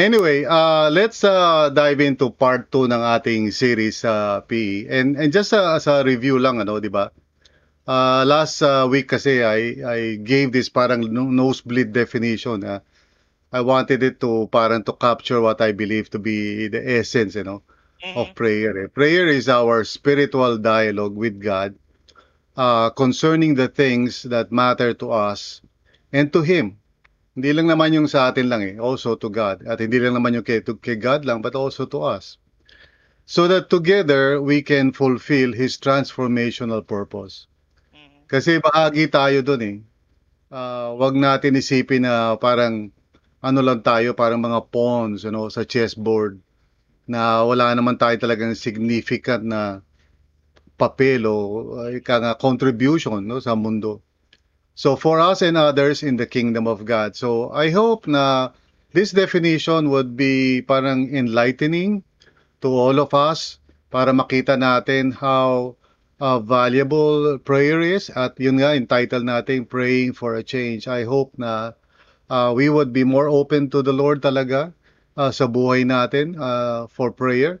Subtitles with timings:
[0.00, 4.88] Anyway, uh, let's uh, dive into part 2 ng ating series sa uh, PE.
[4.88, 7.12] And, and just uh, as a review lang, ano, di ba?
[7.84, 12.64] Uh, last uh, week kasi I, I gave this parang nosebleed definition.
[12.64, 12.80] Uh,
[13.52, 17.44] I wanted it to parang to capture what I believe to be the essence, you
[17.44, 17.60] know,
[18.00, 18.16] mm-hmm.
[18.16, 18.72] of prayer.
[18.84, 18.88] Eh.
[18.88, 21.76] Prayer is our spiritual dialogue with God
[22.56, 25.60] uh, concerning the things that matter to us
[26.08, 26.79] and to Him.
[27.38, 29.62] Hindi lang naman yung sa atin lang eh, also to God.
[29.62, 32.40] At hindi lang naman yung kay, to, kay God lang, but also to us.
[33.30, 37.46] So that together, we can fulfill His transformational purpose.
[37.94, 38.26] Mm-hmm.
[38.26, 39.76] Kasi bahagi tayo dun eh.
[40.50, 42.90] Uh, wag natin isipin na parang
[43.38, 46.42] ano lang tayo, parang mga pawns know, sa chessboard
[47.06, 49.82] na wala naman tayo talagang significant na
[50.74, 51.34] papel o
[51.86, 54.02] uh, contribution no, sa mundo.
[54.80, 57.12] So for us and others in the kingdom of God.
[57.12, 58.56] So I hope na
[58.96, 62.00] this definition would be parang enlightening
[62.64, 63.60] to all of us
[63.92, 65.76] para makita natin how
[66.16, 70.88] uh, valuable prayer is at yun nga entitled natin praying for a change.
[70.88, 71.76] I hope na
[72.32, 74.72] uh, we would be more open to the Lord talaga
[75.12, 77.60] uh, sa buhay natin uh, for prayer.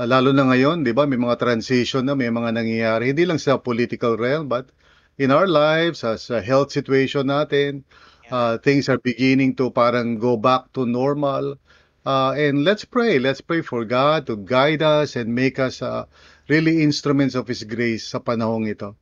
[0.00, 1.04] Uh, lalo na ngayon, 'di ba?
[1.04, 4.72] May mga transition na, may mga nangyayari hindi lang sa political realm but
[5.18, 7.82] in our lives, as a health situation natin,
[8.30, 11.56] uh, things are beginning to parang go back to normal.
[12.04, 13.18] Uh, and let's pray.
[13.18, 16.04] Let's pray for God to guide us and make us uh,
[16.48, 18.92] really instruments of His grace sa panahong ito.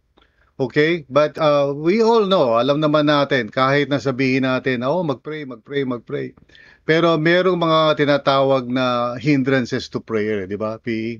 [0.60, 1.02] Okay?
[1.10, 6.38] But uh, we all know, alam naman natin, kahit nasabihin natin, oh, mag-pray, mag-pray, mag-pray.
[6.86, 11.18] Pero merong mga tinatawag na hindrances to prayer, di ba, P?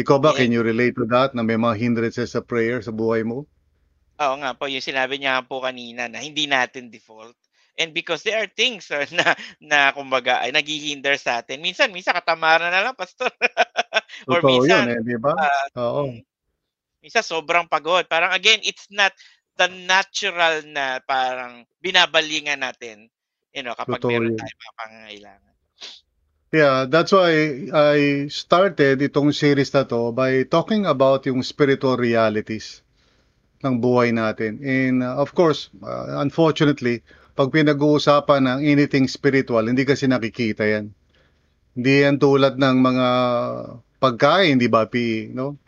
[0.00, 3.20] Ikaw ba, can you relate to that, na may mga hindrances sa prayer sa buhay
[3.26, 3.44] mo?
[4.20, 7.36] Oo nga po, yung sinabi niya po kanina na hindi natin default.
[7.80, 11.64] And because there are things na na kumbaga ay naghihinder sa atin.
[11.64, 13.32] Minsan, minsan katamaran na lang, pastor.
[14.28, 15.32] Or Totoo minsan, yun eh, di ba?
[15.32, 16.02] Uh, Oo.
[16.12, 16.20] Mm,
[17.00, 18.04] minsan sobrang pagod.
[18.04, 19.16] Parang again, it's not
[19.56, 23.08] the natural na parang binabalingan natin,
[23.56, 25.54] you know, kapag Totoo meron tayong mga pangangailangan.
[26.50, 27.30] Yeah, that's why
[27.70, 32.82] I started itong series na to by talking about yung spiritual realities
[33.60, 34.60] ng buhay natin.
[34.64, 37.04] And uh, of course, uh, unfortunately,
[37.36, 40.92] pag pinag-uusapan ng anything spiritual, hindi kasi nakikita yan.
[41.76, 43.08] Hindi yan tulad ng mga
[44.00, 45.60] pagkain, di ba, P, no?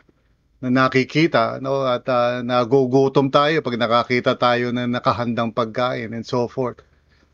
[0.63, 6.47] na nakikita no at uh, nagugutom tayo pag nakakita tayo ng nakahandang pagkain and so
[6.47, 6.79] forth.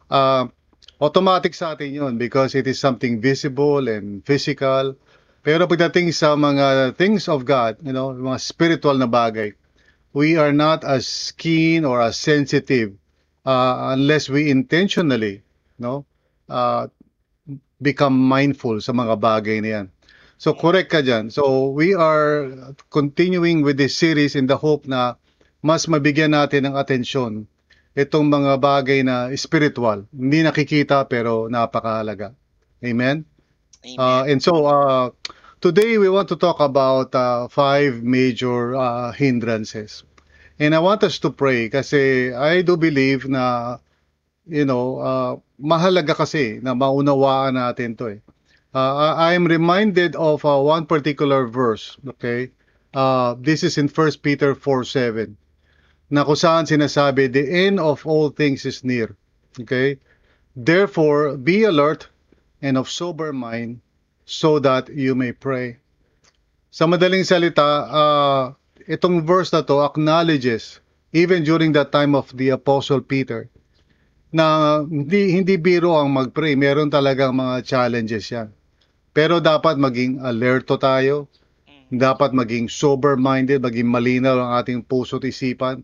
[0.10, 0.50] Uh,
[0.98, 4.98] automatic sa atin 'yun because it is something visible and physical.
[5.46, 9.54] Pero pagdating sa mga things of God, you know, mga spiritual na bagay,
[10.14, 12.94] we are not as keen or as sensitive
[13.46, 15.42] uh, unless we intentionally
[15.78, 16.06] no
[16.50, 16.88] uh,
[17.82, 19.88] become mindful sa mga bagay na yan.
[20.40, 21.32] So correct ka dyan.
[21.32, 22.48] So we are
[22.92, 25.20] continuing with this series in the hope na
[25.60, 27.44] mas mabigyan natin ng atensyon
[27.96, 30.08] itong mga bagay na spiritual.
[30.16, 32.32] Hindi nakikita pero napakahalaga.
[32.80, 33.28] Amen?
[33.84, 33.96] Amen.
[34.00, 35.12] Uh, and so uh,
[35.60, 40.04] Today, we want to talk about uh, five major uh, hindrances.
[40.58, 43.76] And I want us to pray kasi I do believe na,
[44.48, 48.20] you know, uh, mahalaga kasi na maunawaan natin to eh.
[48.72, 52.56] Uh, I am reminded of uh, one particular verse, okay?
[52.96, 55.36] Uh, this is in 1 Peter 4.7
[56.08, 59.12] na kung saan sinasabi, the end of all things is near.
[59.60, 60.00] Okay?
[60.56, 62.08] Therefore, be alert
[62.64, 63.84] and of sober mind
[64.30, 65.82] so that you may pray.
[66.70, 68.44] Sa madaling salita, uh,
[68.86, 70.78] itong verse na to acknowledges
[71.10, 73.50] even during the time of the Apostle Peter
[74.30, 76.54] na hindi, hindi biro ang mag-pray.
[76.54, 78.54] Meron talagang mga challenges yan.
[79.18, 81.26] Pero dapat maging alerto tayo.
[81.90, 85.82] Dapat maging sober-minded, maging malinaw ang ating puso at isipan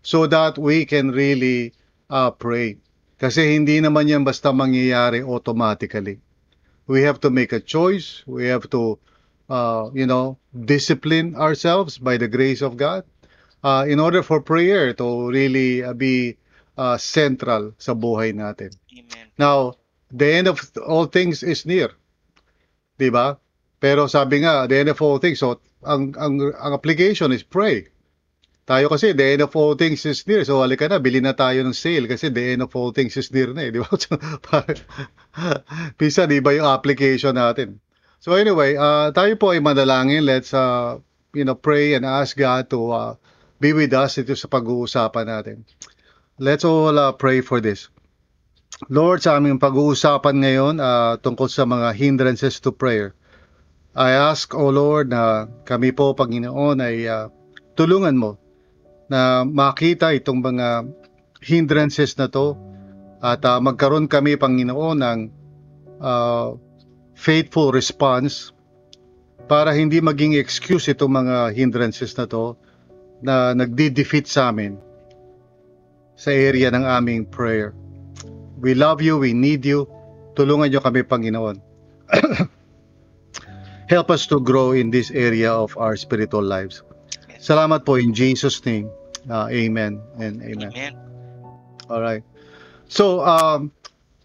[0.00, 1.76] so that we can really
[2.08, 2.80] uh, pray.
[3.20, 6.24] Kasi hindi naman yan basta mangyayari automatically
[6.86, 8.22] we have to make a choice.
[8.26, 8.98] We have to,
[9.48, 13.04] uh, you know, discipline ourselves by the grace of God
[13.62, 16.36] uh, in order for prayer to really uh, be
[16.76, 18.74] uh, central sa buhay natin.
[18.92, 19.26] Amen.
[19.38, 19.78] Now,
[20.10, 21.90] the end of all things is near.
[22.98, 23.38] 'Di ba?
[23.82, 27.88] Pero sabi nga, the end of all things, so ang ang ang application is pray.
[28.62, 30.46] Tayo kasi the end of all things is near.
[30.46, 33.26] So halika na, bili na tayo ng sale kasi the end of all things is
[33.34, 33.90] near na eh, di ba?
[35.98, 37.82] Pisa, di ba yung application natin?
[38.22, 40.22] So anyway, uh, tayo po ay manalangin.
[40.22, 41.02] Let's uh,
[41.34, 43.12] you know, pray and ask God to uh,
[43.58, 45.66] be with us ito sa pag-uusapan natin.
[46.38, 47.90] Let's all uh, pray for this.
[48.86, 53.14] Lord, sa aming pag-uusapan ngayon uh, tungkol sa mga hindrances to prayer.
[53.92, 57.26] I ask, O Lord, na kami po, Panginoon, ay uh,
[57.74, 58.41] tulungan mo
[59.12, 60.88] na makita itong mga
[61.44, 62.56] hindrances na to
[63.20, 65.20] at uh, magkaroon kami, Panginoon, ng
[66.00, 66.56] uh,
[67.12, 68.56] faithful response
[69.52, 72.56] para hindi maging excuse itong mga hindrances na to
[73.20, 74.80] na nagdi-defeat sa amin
[76.16, 77.76] sa area ng aming prayer.
[78.62, 79.90] We love you, we need you.
[80.38, 81.58] Tulungan niyo kami, Panginoon.
[83.92, 86.86] Help us to grow in this area of our spiritual lives.
[87.42, 88.86] Salamat po in Jesus' name.
[89.28, 90.72] Uh, amen and amen.
[90.74, 90.92] Amen.
[91.88, 92.24] All right.
[92.88, 93.70] So, um,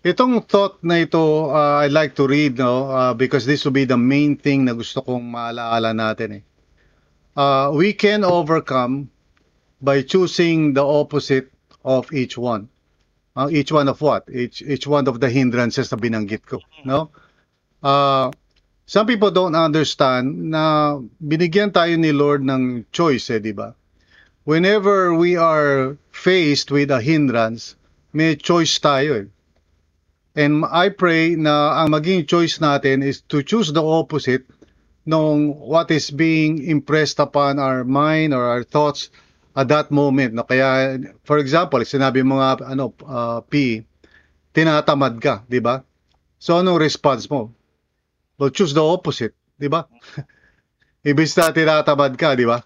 [0.03, 3.85] itong thought na ito, uh, I'd like to read, no, uh, because this will be
[3.85, 6.43] the main thing na gusto kong maalaala natin eh.
[7.37, 9.09] Uh, we can overcome
[9.81, 11.53] by choosing the opposite
[11.85, 12.67] of each one.
[13.37, 14.25] Uh, each one of what?
[14.33, 17.13] Each each one of the hindrances na binanggit ko, no?
[17.85, 18.33] Uh,
[18.89, 23.77] some people don't understand na binigyan tayo ni Lord ng choice, eh, di ba?
[24.47, 27.75] Whenever we are faced with a hindrance,
[28.15, 29.27] may choice tayo eh.
[30.39, 34.47] And I pray na ang maging choice natin is to choose the opposite
[35.03, 39.11] nung what is being impressed upon our mind or our thoughts
[39.51, 40.31] at that moment.
[40.31, 40.47] No?
[40.47, 40.95] Kaya,
[41.27, 43.83] for example, sinabi mo nga, ano, uh, P,
[44.55, 45.83] tinatamad ka, di ba?
[46.39, 47.51] So, anong response mo?
[48.39, 49.91] Well, choose the opposite, di ba?
[51.03, 52.63] Ibig na tinatamad ka, di ba?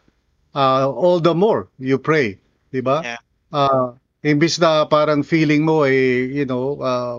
[0.52, 2.40] Uh, all the more, you pray,
[2.72, 3.00] di ba?
[3.04, 3.22] Yeah.
[3.52, 7.18] Uh, imbis na parang feeling mo eh, you know, uh,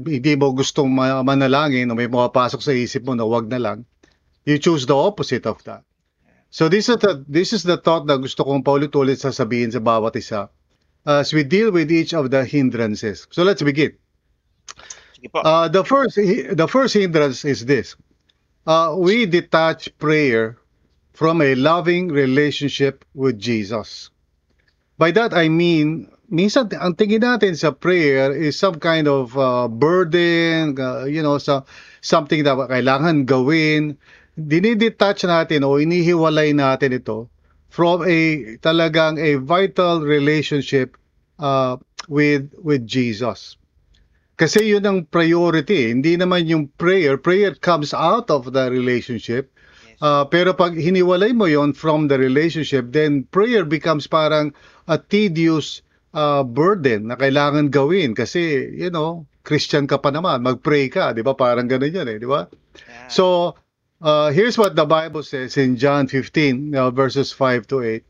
[0.00, 3.78] hindi mo gustong ma- manalangin o may mapasok sa isip mo na wag na lang,
[4.44, 5.84] you choose the opposite of that.
[6.50, 10.18] So this is the this is the thought na gusto kong paulit-ulit sasabihin sa bawat
[10.18, 10.50] isa
[11.06, 13.30] as we deal with each of the hindrances.
[13.30, 13.94] So let's begin.
[15.34, 17.94] Uh, the first the first hindrance is this.
[18.66, 20.59] Uh, we detach prayer
[21.20, 24.08] from a loving relationship with Jesus.
[24.96, 29.68] By that I mean, minsan ang tingin natin sa prayer is some kind of uh,
[29.68, 31.68] burden, uh, you know, sa
[32.00, 34.00] something na kailangan gawin.
[34.40, 37.28] Dinidetach natin o inihiwalay natin ito
[37.68, 40.96] from a talagang a vital relationship
[41.36, 41.76] uh,
[42.08, 43.60] with with Jesus.
[44.40, 45.92] Kasi yun ang priority.
[45.92, 47.20] Hindi naman yung prayer.
[47.20, 49.52] Prayer comes out of the relationship.
[50.00, 54.52] Uh, pero pag hiniwalay mo yon from the relationship, then prayer becomes parang
[54.88, 55.84] a tedious
[56.16, 58.16] uh, burden na kailangan gawin.
[58.16, 61.36] Kasi, you know, Christian ka pa naman, mag-pray ka, di ba?
[61.36, 62.48] Parang ganun yun eh, di ba?
[62.48, 63.08] Yeah.
[63.12, 63.24] So,
[64.00, 68.04] uh, here's what the Bible says in John 15, uh, verses 5 to 8.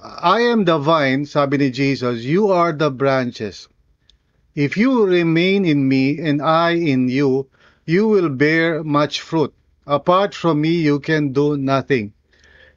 [0.00, 3.68] I am the vine, sabi ni Jesus, you are the branches.
[4.56, 7.52] If you remain in me and I in you,
[7.84, 9.52] you will bear much fruit.
[9.90, 12.14] Apart from me, you can do nothing.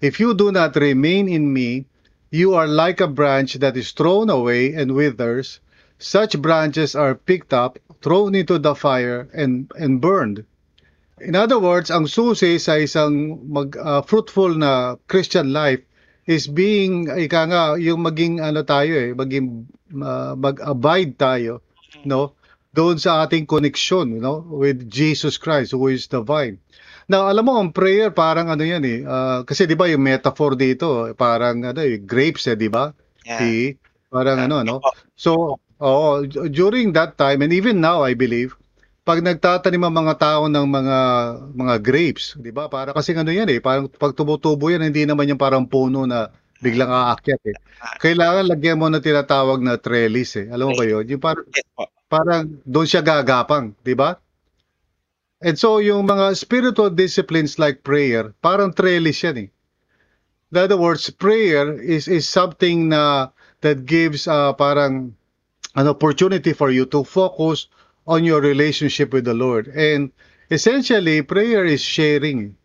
[0.01, 1.85] If you do not remain in me,
[2.33, 5.61] you are like a branch that is thrown away and withers.
[6.01, 10.43] Such branches are picked up, thrown into the fire, and, and burned.
[11.21, 15.85] In other words, ang susi sa isang mag, uh, fruitful na Christian life
[16.25, 19.69] is being, ika nga, yung maging ano tayo eh, maging
[20.01, 21.61] uh, mag-abide tayo,
[22.09, 22.33] no?
[22.73, 24.41] Doon sa ating connection, no?
[24.41, 26.57] With Jesus Christ who is the vine.
[27.11, 28.99] Now, alam mo, ang prayer parang ano yan eh.
[29.03, 32.91] uh, kasi di ba yung metaphor dito, parang ano eh, grapes eh, di ba?
[33.27, 33.39] Yeah.
[33.39, 33.63] Tea.
[34.07, 34.75] Parang Ah, ano, no?
[35.17, 38.55] So, oh, during that time and even now I believe,
[39.03, 40.97] pag nagtatanim ang mga tao ng mga
[41.59, 42.71] mga grapes, 'di ba?
[42.71, 46.31] Para kasi ano 'yan eh, parang pag tumutubo 'yan hindi naman yung parang puno na
[46.63, 47.57] biglang aakyat eh.
[47.99, 50.47] Kailangan lagyan mo ng tinatawag na trellis eh.
[50.47, 51.03] Alam mo ba 'yon?
[51.11, 51.43] Yung parang
[52.07, 54.22] parang doon siya gagapang, 'di ba?
[55.43, 59.49] And so yung mga spiritual disciplines like prayer, parang trellis yan eh.
[60.53, 63.29] In other words, prayer is is something na
[63.61, 65.17] that gives uh, parang
[65.75, 67.67] an opportunity for you to focus
[68.07, 69.67] on your relationship with the Lord.
[69.73, 70.11] And
[70.51, 72.55] essentially, prayer is sharing.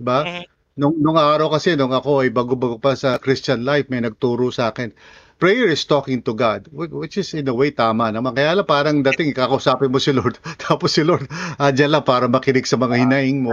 [0.00, 0.20] Diba?
[0.26, 0.44] Mhm.
[0.76, 4.72] Nung, nung araw kasi, nung ako ay bago-bago pa sa Christian life, may nagturo sa
[4.74, 4.92] akin.
[5.38, 8.36] Prayer is talking to God, which is in a way tama naman.
[8.36, 11.28] Kaya lang parang dating kakausapin mo si Lord, tapos si Lord
[11.60, 13.52] andyan lang para makinig sa mga hinaing mo.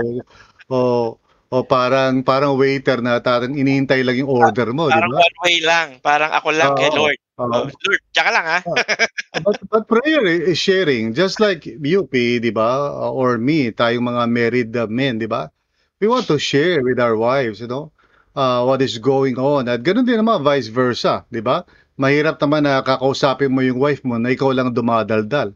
[0.71, 0.79] O,
[1.53, 5.21] o parang parang waiter na tarang inihintay lang yung order mo, di Parang ba?
[5.21, 5.87] one way lang.
[6.01, 7.19] Parang ako lang kay Oo, Lord.
[7.37, 7.45] oo.
[7.45, 8.59] Oh, Lord, tsaka lang ha.
[9.45, 12.93] but, but prayer is sharing, just like you, P, di ba?
[13.09, 15.49] Or me, tayong mga married uh, men, di ba?
[16.01, 17.92] We want to share with our wives, you know,
[18.35, 19.69] uh, what is going on.
[19.69, 21.65] At ganun din naman, vice versa, di ba?
[21.97, 25.53] Mahirap naman na kakausapin mo yung wife mo na ikaw lang dumadaldal.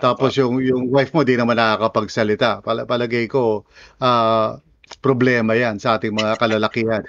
[0.00, 2.64] Tapos yung yung wife mo di naman nakakapagsalita.
[2.64, 3.66] Pala, palagay ko
[4.00, 4.56] ah,
[5.04, 7.02] problema 'yan sa ating mga kalalakihan.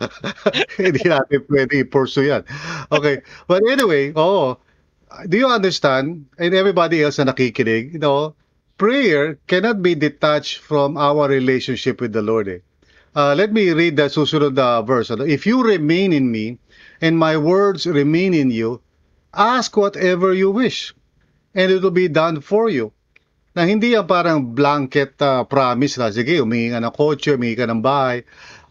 [0.80, 2.42] Hindi natin pwede i-pursue yan.
[2.88, 3.22] Okay.
[3.50, 4.58] But anyway, oh,
[5.28, 6.26] do you understand?
[6.38, 8.34] And everybody else na nakikinig, you know,
[8.78, 12.48] prayer cannot be detached from our relationship with the Lord.
[12.48, 12.60] Eh.
[13.16, 15.08] Uh, let me read the susunod na verse.
[15.08, 15.24] Ano?
[15.24, 16.60] If you remain in me,
[17.00, 18.84] and my words remain in you,
[19.32, 20.92] ask whatever you wish,
[21.56, 22.92] and it will be done for you.
[23.56, 27.64] Na hindi yan parang blanket uh, promise na, sige, umingi ka ng kotse, umingi ka
[27.64, 28.20] ng bahay.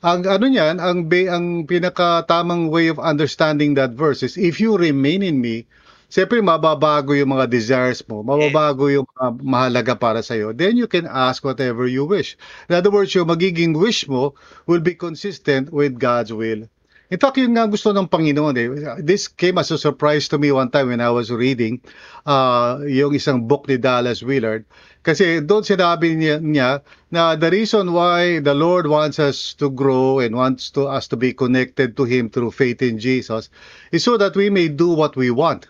[0.05, 5.25] Ang ano niyan, ang, ang pinakatamang way of understanding that verse is, if you remain
[5.25, 5.65] in me,
[6.09, 11.09] Siyempre, mababago yung mga desires mo, mababago yung mga mahalaga para sa'yo, then you can
[11.09, 12.37] ask whatever you wish.
[12.69, 14.37] In other words, yung magiging wish mo
[14.69, 16.69] will be consistent with God's will.
[17.13, 18.67] In fact, yun nga gusto ng Panginoon eh.
[18.97, 21.77] This came as a surprise to me one time when I was reading
[22.25, 24.65] uh, yung isang book ni Dallas Willard.
[25.05, 26.81] Kasi doon sinabi niya, niya
[27.13, 31.15] na the reason why the Lord wants us to grow and wants to us to
[31.15, 33.53] be connected to Him through faith in Jesus
[33.93, 35.69] is so that we may do what we want.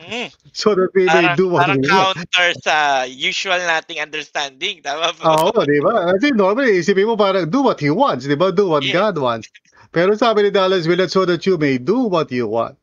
[0.00, 0.28] Mm.
[0.52, 2.16] so that we may Parang, do what parang want.
[2.16, 4.80] counter sa usual nating understanding.
[4.84, 5.24] Tama po?
[5.52, 6.12] Oo, di ba?
[6.16, 8.52] Kasi normally, isipin mo parang do what He wants, di ba?
[8.52, 8.94] Do what Yes.
[8.96, 9.48] God wants.
[9.94, 12.74] Pero sabi ni Dallas Willard, so that you may do what you want.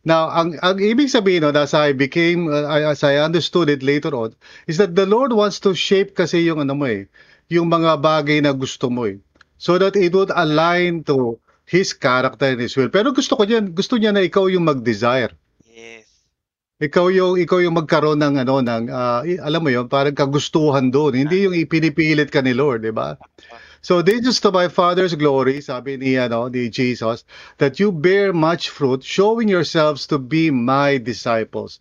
[0.00, 4.16] Now, ang, ang ibig sabihin, no, as I became, uh, as I understood it later
[4.16, 4.32] on,
[4.64, 7.04] is that the Lord wants to shape kasi yung ano mo eh,
[7.52, 9.20] yung mga bagay na gusto mo eh.
[9.60, 11.36] So that it would align to
[11.68, 12.88] His character and His will.
[12.88, 15.36] Pero gusto ko yan, gusto niya na ikaw yung mag-desire.
[16.80, 18.84] Ikaw yung ikaw yung magkaroon ng ano ng
[19.28, 21.12] i- alam mo yon parang kagustuhan doon.
[21.12, 23.20] Hindi yung ipinipilit ka ni Lord di ba?
[23.84, 27.24] So this is to my father's glory sabi ni ano ni Jesus
[27.60, 31.80] that you bear much fruit showing yourselves to be my disciples.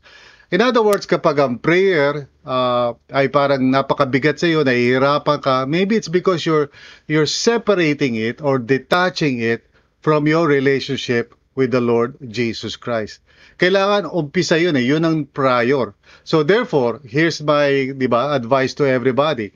[0.52, 5.96] In other words, kapag ang prayer ah, ay parang napakabigat sa iyo, nahihirapan ka, maybe
[5.96, 6.74] it's because you're
[7.08, 9.64] you're separating it or detaching it
[10.04, 13.22] from your relationship with the Lord Jesus Christ.
[13.60, 15.92] Kailangan umpisa yun eh, yun ang prior.
[16.24, 19.52] So therefore, here's my, di ba, advice to everybody.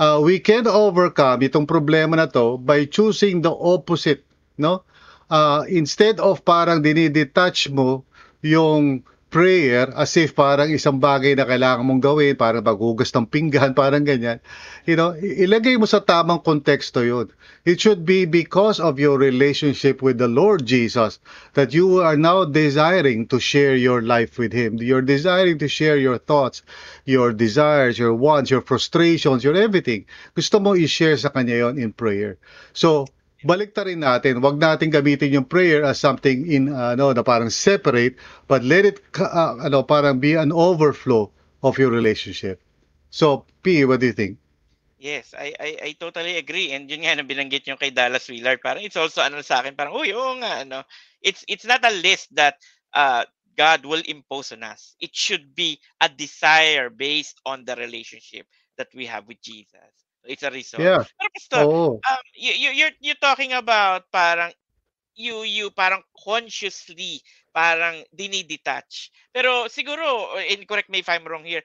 [0.00, 4.24] Uh, we can overcome itong problema na to by choosing the opposite,
[4.56, 4.88] no?
[5.28, 8.08] Uh, instead of parang dinidetach mo
[8.40, 13.72] yung prayer as if parang isang bagay na kailangan mong gawin, parang maghugas ng pinggan,
[13.80, 14.44] parang ganyan.
[14.84, 17.32] You know, ilagay mo sa tamang konteksto yun.
[17.64, 21.16] It should be because of your relationship with the Lord Jesus
[21.56, 24.76] that you are now desiring to share your life with Him.
[24.76, 26.60] You're desiring to share your thoughts,
[27.08, 30.04] your desires, your wants, your frustrations, your everything.
[30.36, 32.36] Gusto mo i-share sa Kanya yon in prayer.
[32.76, 33.08] So,
[33.44, 38.16] balik rin natin, wag natin gamitin yung prayer as something in ano na parang separate,
[38.46, 41.30] but let it ah, ano parang be an overflow
[41.62, 42.62] of your relationship.
[43.12, 44.38] So, P, what do you think?
[45.02, 46.70] Yes, I, I I totally agree.
[46.70, 49.74] And yun nga na binanggit yung kay Dallas Willard, parang it's also ano sa akin,
[49.74, 50.86] parang uy, oo nga ano.
[51.18, 52.62] It's it's not a list that
[52.94, 53.26] uh
[53.58, 54.94] God will impose on us.
[55.02, 58.46] It should be a desire based on the relationship
[58.78, 59.92] that we have with Jesus.
[60.24, 60.82] It's a result.
[60.82, 61.02] Yeah.
[61.18, 61.98] Pero Pastor, Oo.
[61.98, 64.54] um you, you you're you're talking about parang
[65.18, 69.10] you you parang consciously parang dinidetach.
[69.34, 71.62] Pero siguro and correct me if I'm wrong here.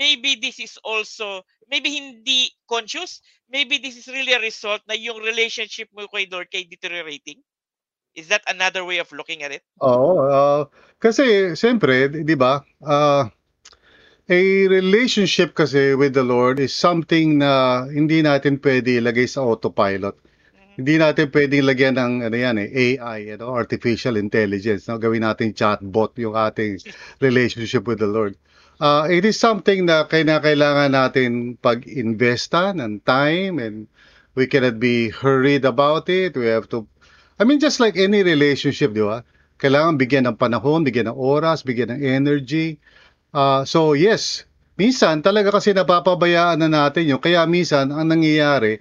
[0.00, 3.20] Maybe this is also maybe hindi conscious,
[3.52, 7.44] maybe this is really a result na yung relationship mo kay Lord kay deteriorating.
[8.14, 9.66] Is that another way of looking at it?
[9.82, 10.70] Oo, ah,
[11.02, 12.62] kasi siyempre, di ba?
[12.86, 13.26] ah,
[14.28, 20.16] a relationship kasi with the Lord is something na hindi natin pwede ilagay sa autopilot.
[20.74, 24.98] Hindi natin pwedeng lagyan ng ano yan eh, AI, ano, artificial intelligence, no?
[24.98, 26.82] Gawin natin chatbot yung ating
[27.20, 28.34] relationship with the Lord.
[28.82, 33.86] Uh, it is something na kailangan natin pag-investa ng time and
[34.34, 36.34] we cannot be hurried about it.
[36.34, 36.82] We have to,
[37.38, 39.22] I mean, just like any relationship, di ba?
[39.62, 42.82] Kailangan bigyan ng panahon, bigyan ng oras, bigyan ng energy.
[43.34, 44.46] Uh, so yes,
[44.78, 47.18] minsan talaga kasi napapabayaan na natin yun.
[47.18, 48.78] Kaya minsan ang nangyayari,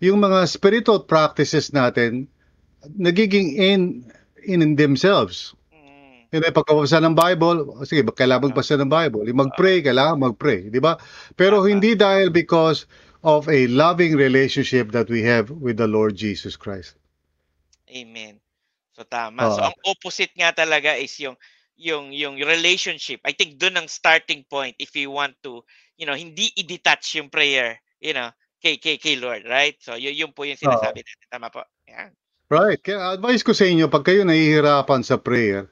[0.00, 2.24] yung mga spiritual practices natin,
[2.96, 3.80] nagiging in,
[4.40, 5.52] in themselves.
[5.68, 6.32] Mm.
[6.32, 9.28] Hindi, pagkabasa ng Bible, sige, kailangan magbasa ng Bible.
[9.36, 10.96] Mag-pray, kailangan mag-pray, di ba?
[11.36, 12.88] Pero hindi dahil because
[13.20, 16.96] of a loving relationship that we have with the Lord Jesus Christ.
[17.92, 18.40] Amen.
[18.96, 19.44] So tama.
[19.52, 19.66] So Oo.
[19.68, 21.36] ang opposite nga talaga is yung
[21.80, 23.24] yung yung relationship.
[23.24, 25.64] I think doon ang starting point if you want to,
[25.96, 28.28] you know, hindi i-detach yung prayer, you know,
[28.60, 29.80] kay kay kay Lord, right?
[29.80, 31.32] So yun, yun po yung sinasabi natin.
[31.32, 31.64] Tama po.
[31.88, 32.12] Yan.
[32.52, 32.82] Right.
[32.82, 35.70] Kaya advice ko sa inyo, pag kayo nahihirapan sa prayer,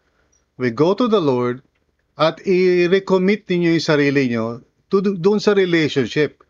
[0.57, 1.61] we go to the Lord
[2.17, 6.41] at i-recommit ninyo yung sarili nyo to doon sa relationship.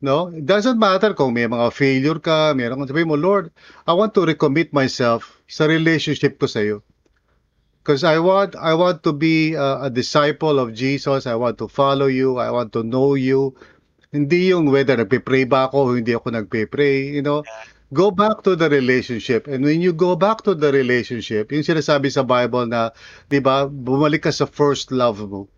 [0.00, 0.32] No?
[0.32, 3.52] It doesn't matter kung may mga failure ka, meron kang sabihin mo, Lord,
[3.84, 6.80] I want to recommit myself sa relationship ko sa iyo.
[7.80, 11.24] Because I want I want to be a, a disciple of Jesus.
[11.26, 12.36] I want to follow you.
[12.36, 13.56] I want to know you.
[14.12, 17.46] Hindi yung whether nagpe-pray ba ako o hindi ako nagpe-pray, you know.
[17.90, 19.46] Go back to the relationship.
[19.50, 22.94] And when you go back to the relationship, yung sinasabi sa Bible na,
[23.30, 25.50] 'di ba, bumalik ka sa first love mo.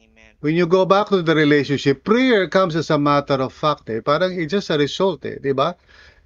[0.00, 0.32] Amen.
[0.40, 3.90] When you go back to the relationship, prayer comes as a matter of fact.
[3.92, 4.00] Eh.
[4.00, 5.76] Parang it's just a result, eh, 'di ba?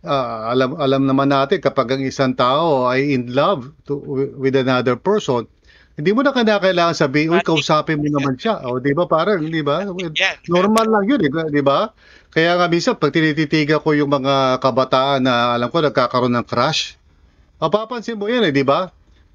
[0.00, 4.00] Ah, alam alam naman natin kapag ang isang tao ay in love to,
[4.40, 5.44] with another person,
[6.00, 8.64] hindi mo na kailangan sabihin, uy, kausapin mo naman siya.
[8.64, 9.04] O, 'di ba?
[9.04, 9.84] Parang, 'di ba?
[10.48, 11.92] Normal lang 'yun, eh, 'di ba?
[12.32, 16.96] Kaya nga minsan pag tinititigan ko yung mga kabataan na alam ko nagkakaroon ng crush,
[17.60, 18.88] mapapansin mo 'yan, eh, 'di ba?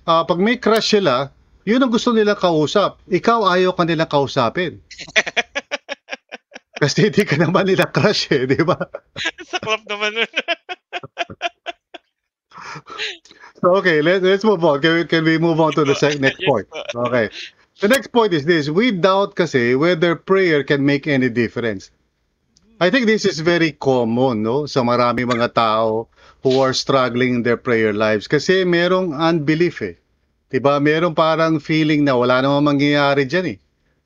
[0.10, 1.30] Ah, pag may crush sila,
[1.70, 2.98] 'yun ang gusto nila kausap.
[3.06, 4.82] Ikaw ayaw ka nilang kausapin.
[6.86, 8.78] Kasi hindi ka naman nila crush eh, 'di ba?
[9.50, 10.30] Saklap naman nun.
[13.64, 14.84] So okay, let, let's move on.
[14.84, 16.70] Can we, can we move on to the sec- next point?
[16.70, 17.08] po.
[17.10, 17.32] Okay.
[17.82, 18.70] The next point is this.
[18.70, 21.90] We doubt kasi whether prayer can make any difference.
[22.78, 24.68] I think this is very common, no?
[24.68, 26.12] Sa marami mga tao
[26.44, 28.28] who are struggling in their prayer lives.
[28.28, 29.98] Kasi merong unbelief eh.
[30.52, 30.78] Diba?
[30.78, 33.58] Merong parang feeling na wala namang mangyayari dyan eh.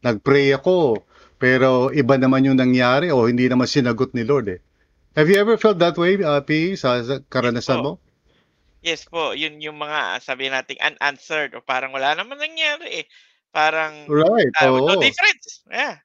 [0.05, 1.03] Nag-pray ako,
[1.39, 4.59] pero iba naman yung nangyari o hindi naman sinagot ni Lord eh.
[5.17, 7.91] Have you ever felt that way, uh, P, sa, sa karanasan Yes mo?
[8.79, 13.05] Yes po, yun yung mga sabi nating unanswered o parang wala naman nangyari eh.
[13.49, 15.01] Parang Right, ah, no oo.
[15.01, 15.65] difference.
[15.67, 15.99] Yeah.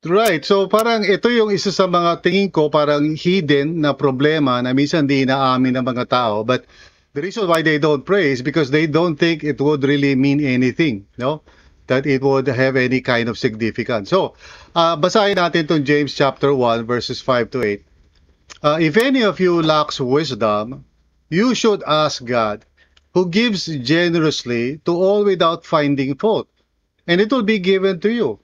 [0.00, 0.40] Right.
[0.48, 5.04] So parang ito yung isa sa mga tingin ko parang hidden na problema na minsan
[5.04, 6.40] di inaamin ng mga tao.
[6.40, 6.64] But
[7.12, 10.40] the reason why they don't pray is because they don't think it would really mean
[10.40, 11.44] anything, no?
[11.90, 14.14] That it would have any kind of significance.
[14.14, 14.38] So,
[14.78, 17.82] uh, basahin natin itong James chapter 1 verses 5 to 8.
[18.62, 20.86] Uh, if any of you lacks wisdom,
[21.34, 22.62] you should ask God,
[23.14, 26.46] who gives generously to all without finding fault,
[27.10, 28.38] and it will be given to you.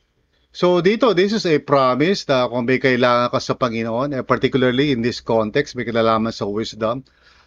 [0.50, 4.90] So dito, this is a promise na kung may kailangan ka sa Panginoon, eh, particularly
[4.90, 7.04] in this context, may kinalaman sa wisdom,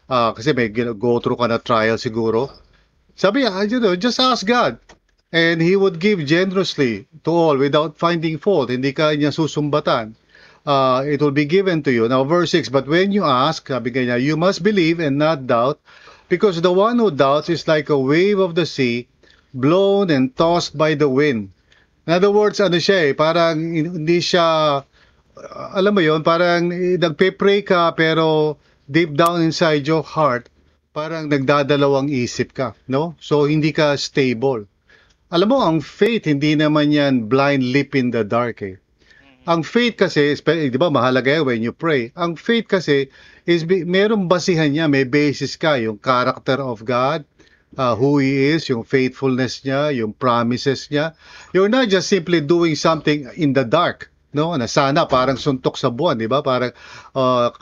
[0.07, 2.53] ah, kasi may go through ka na trial siguro.
[3.19, 4.79] Sabi niya, you know, just ask God.
[5.31, 8.69] And He would give generously to all without finding fault.
[8.73, 10.17] Hindi ka niya susumbatan.
[10.65, 12.07] Uh, it will be given to you.
[12.07, 15.79] Now, verse 6, But when you ask, sabi niya, you must believe and not doubt,
[16.29, 19.09] because the one who doubts is like a wave of the sea,
[19.53, 21.49] blown and tossed by the wind.
[22.05, 27.65] In other words, ano siya eh, parang hindi siya, uh, alam mo yon parang nagpe-pray
[27.65, 30.49] ka pero deep down inside your heart,
[30.93, 33.17] parang nagdadalawang isip ka, no?
[33.17, 34.68] So, hindi ka stable.
[35.29, 38.81] Alam mo, ang faith, hindi naman yan blind leap in the dark eh.
[39.45, 42.09] Ang faith kasi, espe- di ba, mahalaga yan when you pray.
[42.17, 43.13] Ang faith kasi
[43.45, 47.29] is merong basihan niya, may basis ka, yung character of God,
[47.77, 51.13] uh, who He is, yung faithfulness niya, yung promises niya.
[51.53, 54.57] You're not just simply doing something in the dark, no?
[54.57, 56.41] Na sana parang suntok sa buwan, di ba?
[56.41, 56.73] Parang,
[57.13, 57.53] uh,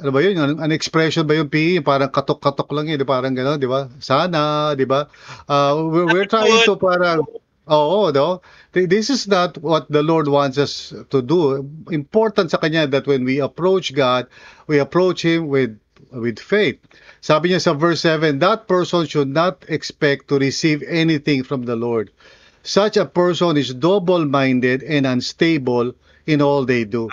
[0.00, 0.38] ano ba yun?
[0.38, 1.80] An, an expression ba yung PE?
[1.84, 3.20] Parang katok-katok lang yun, ba?
[3.20, 3.86] parang gano'n, di ba?
[3.98, 5.06] Sana, di ba?
[5.48, 7.22] Uh, we're, we're trying to parang,
[7.64, 8.42] Oo, no?
[8.74, 11.64] Th- This is not what the Lord wants us to do.
[11.88, 14.28] Important sa kanya that when we approach God,
[14.68, 15.80] we approach Him with
[16.12, 16.78] with faith.
[17.24, 21.74] Sabi niya sa verse 7, that person should not expect to receive anything from the
[21.74, 22.12] Lord.
[22.62, 25.96] Such a person is double-minded and unstable
[26.28, 27.08] in all they do.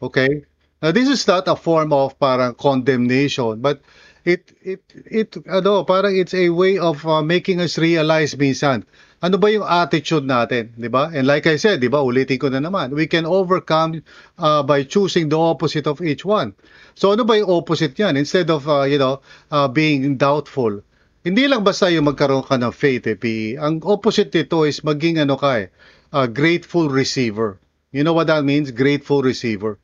[0.00, 0.46] Okay?
[0.86, 3.82] Now, this is not a form of parang condemnation, but
[4.22, 8.86] it it it ano, parang it's a way of uh, making us realize minsan
[9.18, 11.10] ano ba yung attitude natin, 'di ba?
[11.10, 14.06] And like I said, 'di ba, ulitin ko na naman, we can overcome
[14.38, 16.54] uh, by choosing the opposite of each one.
[16.94, 18.14] So ano ba yung opposite niyan?
[18.14, 20.86] Instead of uh, you know, uh, being doubtful,
[21.26, 23.58] hindi lang basta yung magkaroon ka ng faith, eh, PE.
[23.58, 25.74] Ang opposite nito is maging ano ka eh,
[26.14, 27.58] a grateful receiver.
[27.90, 28.70] You know what that means?
[28.70, 29.82] Grateful receiver.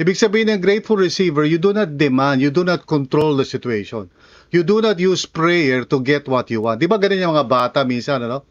[0.00, 4.08] Ibig sabihin ng grateful receiver, you do not demand, you do not control the situation.
[4.48, 6.80] You do not use prayer to get what you want.
[6.80, 8.44] Di ba ganun yung mga bata minsan, ano?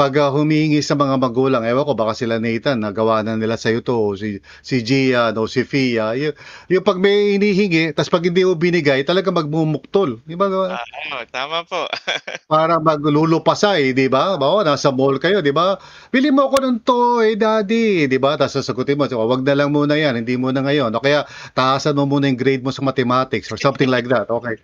[0.00, 3.84] Pag uh, humihingi sa mga magulang, ewan ko, baka sila Nathan, nagawa na nila sa'yo
[3.84, 6.32] to, si, si Gia, o si Fia, yung,
[6.72, 10.24] yung pag may hinihingi, tas pag hindi mo binigay, talaga magmumuktol.
[10.24, 10.48] Di ba?
[10.48, 10.80] Ah,
[11.20, 11.84] oh, tama po.
[12.52, 14.40] para maglulupasay, di ba?
[14.40, 15.76] Bawa, nasa mall kayo, di ba?
[16.08, 18.40] Bili mo ako ng toy, daddy, di ba?
[18.40, 20.96] Tapos sasagutin mo, wag na lang muna yan, hindi mo na ngayon.
[20.96, 24.32] O kaya, taasan mo muna yung grade mo sa mathematics or something like that.
[24.32, 24.56] Okay.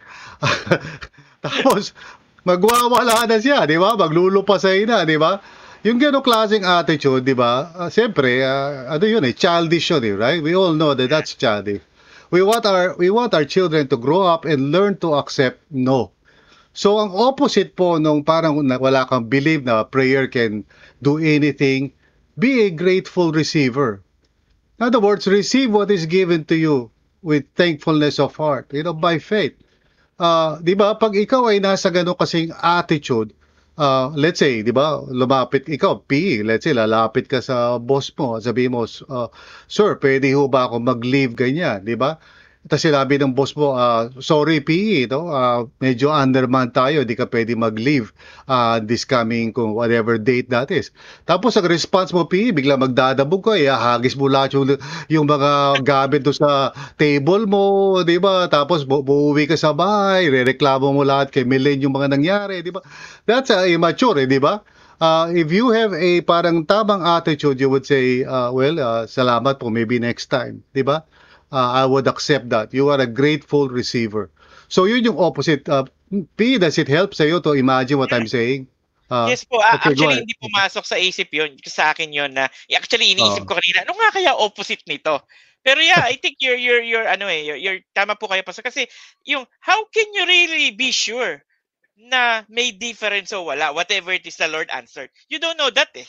[1.44, 1.92] Tapos,
[2.46, 3.98] magwawala na siya, di ba?
[3.98, 5.42] Maglulupasay na, di ba?
[5.82, 7.74] Yung gano'ng klaseng attitude, di ba?
[7.74, 10.38] Uh, Siyempre, uh, ano yun eh, childish yun eh, right?
[10.38, 11.82] We all know that that's childish.
[12.30, 16.10] We want our we want our children to grow up and learn to accept no.
[16.74, 20.66] So ang opposite po nung parang wala kang believe na prayer can
[20.98, 21.94] do anything,
[22.34, 24.02] be a grateful receiver.
[24.82, 26.90] In other words, receive what is given to you
[27.22, 29.54] with thankfulness of heart, you know, by faith
[30.20, 33.32] uh, 'di ba, pag ikaw ay nasa ganun kasing attitude,
[33.78, 38.40] uh, let's say, 'di ba, lumapit ikaw, PE, let's say lalapit ka sa boss mo,
[38.40, 39.28] sabi mo, uh,
[39.68, 42.16] "Sir, pwede ho ba ako mag-leave ganyan?" 'di ba?
[42.66, 45.30] Tapos sinabi ng boss mo, uh, sorry PE, no?
[45.30, 48.10] Uh, medyo underman tayo, di ka pwede mag-leave
[48.50, 50.90] uh, this coming kung whatever date that is.
[51.30, 54.74] Tapos ang response mo PE, bigla magdadabog ka, ihahagis mo lahat yung,
[55.06, 58.50] yung mga gamit do sa table mo, di ba?
[58.50, 62.74] Tapos bu- buuwi ka sa bahay, re-reklamo mo lahat kay Milen yung mga nangyari, di
[62.74, 62.82] ba?
[63.30, 64.58] That's uh, immature, eh, di ba?
[64.96, 69.60] Uh, if you have a parang tamang attitude, you would say, uh, well, uh, salamat
[69.60, 71.06] po, maybe next time, di ba?
[71.52, 72.74] Uh, I would accept that.
[72.74, 74.30] You are a grateful receiver.
[74.68, 75.68] So yun yung opposite.
[75.68, 75.86] Uh,
[76.36, 78.66] P, does it help sa'yo to imagine what I'm saying?
[79.10, 79.58] Uh, yes po.
[79.58, 81.54] Uh, okay, actually, hindi pumasok sa isip yun.
[81.66, 85.22] Sa akin yun na, actually, iniisip uh, ko kanina, ano nga kaya opposite nito?
[85.62, 88.62] Pero yeah, I think you're, you're, you're, ano eh, you're, you're tama po kayo, Pastor.
[88.62, 88.86] Kasi
[89.26, 91.42] yung, how can you really be sure
[91.98, 93.74] na may difference o wala?
[93.74, 95.10] Whatever it is the Lord answered.
[95.26, 96.06] You don't know that eh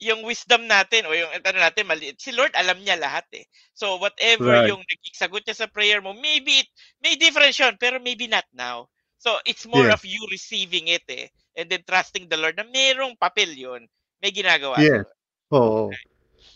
[0.00, 3.44] yung wisdom natin o yung ano natin mali si Lord alam niya lahat eh.
[3.76, 4.72] So whatever right.
[4.72, 6.70] yung naging sagot niya sa prayer mo, maybe it
[7.04, 8.88] may difference yun, pero maybe not now.
[9.20, 9.94] So it's more yeah.
[9.94, 13.84] of you receiving it eh and then trusting the Lord na merong papel yun.
[14.24, 14.80] May ginagawa.
[14.80, 15.04] Yeah.
[15.52, 15.92] Oh.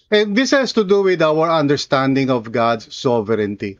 [0.08, 3.76] And this has to do with our understanding of God's sovereignty.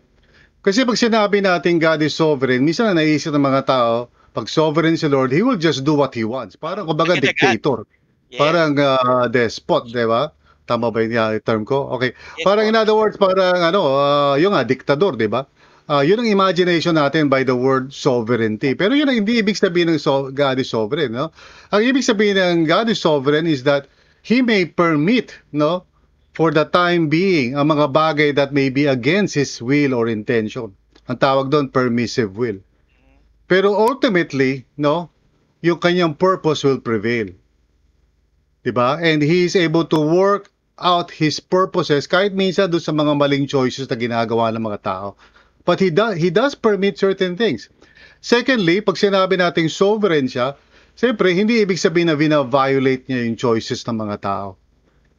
[0.64, 4.96] Kasi pag sinabi natin God is sovereign, minsan na naisip ng mga tao, pag sovereign
[4.96, 6.57] si Lord, He will just do what He wants.
[6.57, 7.85] Parang kumbaga dictator.
[7.85, 8.04] God.
[8.31, 8.41] Yes.
[8.41, 10.33] Parang uh, despot, di ba?
[10.65, 11.93] Tama ba yung term ko?
[11.99, 12.17] Okay.
[12.41, 15.45] Yes, parang in other words, parang ano, uh, yung nga, diktador, di ba?
[15.85, 18.73] Uh, yun ang imagination natin by the word sovereignty.
[18.73, 21.13] Pero yun ang hindi ibig sabihin ng so, God is sovereign.
[21.13, 21.29] No?
[21.69, 23.85] Ang ibig sabihin ng God is sovereign is that
[24.25, 25.85] He may permit, no,
[26.33, 30.73] for the time being, ang mga bagay that may be against His will or intention.
[31.05, 32.65] Ang tawag doon, permissive will.
[33.45, 35.13] Pero ultimately, no,
[35.61, 37.29] yung kanyang purpose will prevail.
[38.64, 38.96] 'Di ba?
[38.98, 40.48] And he is able to work
[40.81, 45.14] out his purposes kahit minsan doon sa mga maling choices na ginagawa ng mga tao.
[45.62, 47.70] But he does he does permit certain things.
[48.24, 50.57] Secondly, pag sinabi nating sovereign siya,
[50.96, 54.48] siyempre hindi ibig sabihin na vina-violate niya yung choices ng mga tao.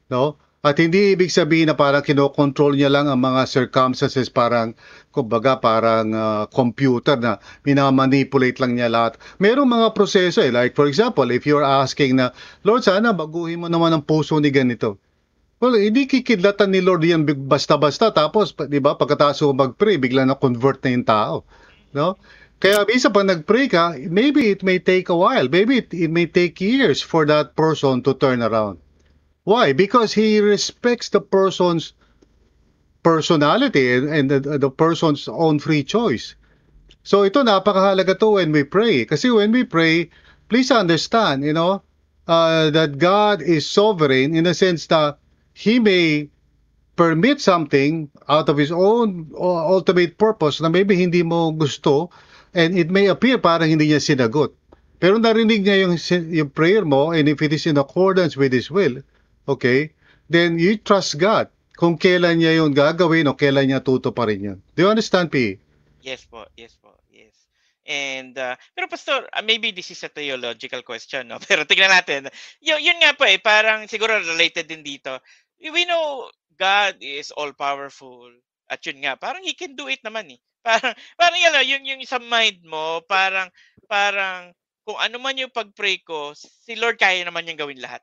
[0.10, 0.41] No?
[0.65, 4.73] At hindi ibig sabihin na parang kinokontrol niya lang ang mga circumstances parang,
[5.13, 9.21] kumbaga parang uh, computer na minamanipulate lang niya lahat.
[9.38, 10.49] Merong mga proseso eh.
[10.49, 12.34] Like for example, if you're asking na,
[12.65, 14.97] Lord, sana baguhin mo naman ang puso ni ganito.
[15.62, 18.10] Well, hindi kikidlatan ni Lord yan basta-basta.
[18.10, 21.36] Tapos, di ba, pagkatapos mag-pray, bigla na convert na yung tao.
[21.93, 22.17] No?
[22.58, 25.45] Kaya bisa pag nag-pray ka, maybe it may take a while.
[25.45, 28.82] Maybe it, it may take years for that person to turn around.
[29.45, 29.73] Why?
[29.73, 31.93] Because he respects the person's
[33.05, 36.34] personality and, and the, the person's own free choice.
[37.05, 39.05] So ito napakahalaga to when we pray.
[39.05, 40.10] Kasi when we pray,
[40.49, 41.86] please understand, you know,
[42.25, 45.21] uh, that God is sovereign in the sense that
[45.53, 46.34] He may
[46.97, 52.10] permit something out of His own uh, ultimate purpose na maybe hindi mo gusto
[52.58, 54.58] and it may appear parang hindi niya sinagot.
[54.97, 55.93] Pero narinig niya yung,
[56.34, 59.05] yung prayer mo and if it is in accordance with His will,
[59.47, 59.93] okay,
[60.29, 64.58] then you trust God kung kailan niya yun gagawin o kailan niya tutuparin yun.
[64.73, 65.60] Do you understand, P?
[65.99, 67.36] Yes po, yes po, yes.
[67.86, 71.38] And, uh, pero Pastor, uh, maybe this is a theological question, no?
[71.49, 72.34] Pero tingnan natin.
[72.58, 75.21] Y- yun nga po eh, parang siguro related din dito.
[75.62, 78.34] We know God is all-powerful.
[78.73, 80.41] At yun nga, parang He can do it naman eh.
[80.65, 83.53] Parang, parang yun, yung, yung sa mind mo, parang,
[83.86, 84.49] parang,
[84.81, 88.01] kung ano man yung pag-pray ko, si Lord kaya naman yung gawin lahat.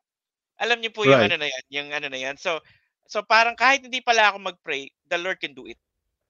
[0.63, 2.39] Alam niyo po yung ano na yan, yung ano na yan.
[2.39, 2.63] So
[3.11, 5.77] so parang kahit hindi pala ako mag-pray, the Lord can do it.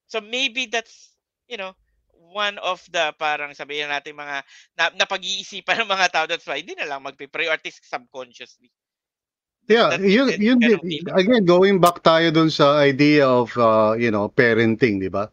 [0.08, 1.12] So maybe that's,
[1.46, 1.76] you know,
[2.32, 4.40] one of the parang sabihin natin mga
[4.80, 8.72] na, napag-iisipan ng mga tao that's why hindi na lang magpe-pray or at least subconsciously.
[9.70, 11.06] Yeah, That- yun, yun, feeling.
[11.14, 15.30] again, going back tayo dun sa idea of, uh, you know, parenting, di ba?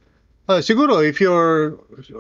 [0.50, 1.78] Uh, siguro, if your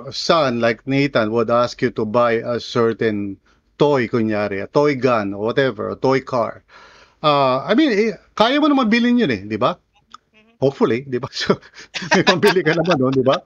[0.09, 3.37] son, like Nathan, would ask you to buy a certain
[3.79, 6.63] toy, kunyari, a toy gun, or whatever, a toy car,
[7.23, 9.79] uh, I mean, eh, kaya mo naman bilhin yun eh, di ba?
[10.33, 10.59] Mhm.
[10.61, 11.27] Hopefully, di ba?
[11.35, 11.57] So,
[12.15, 13.39] may pambili ka naman doon, di ba?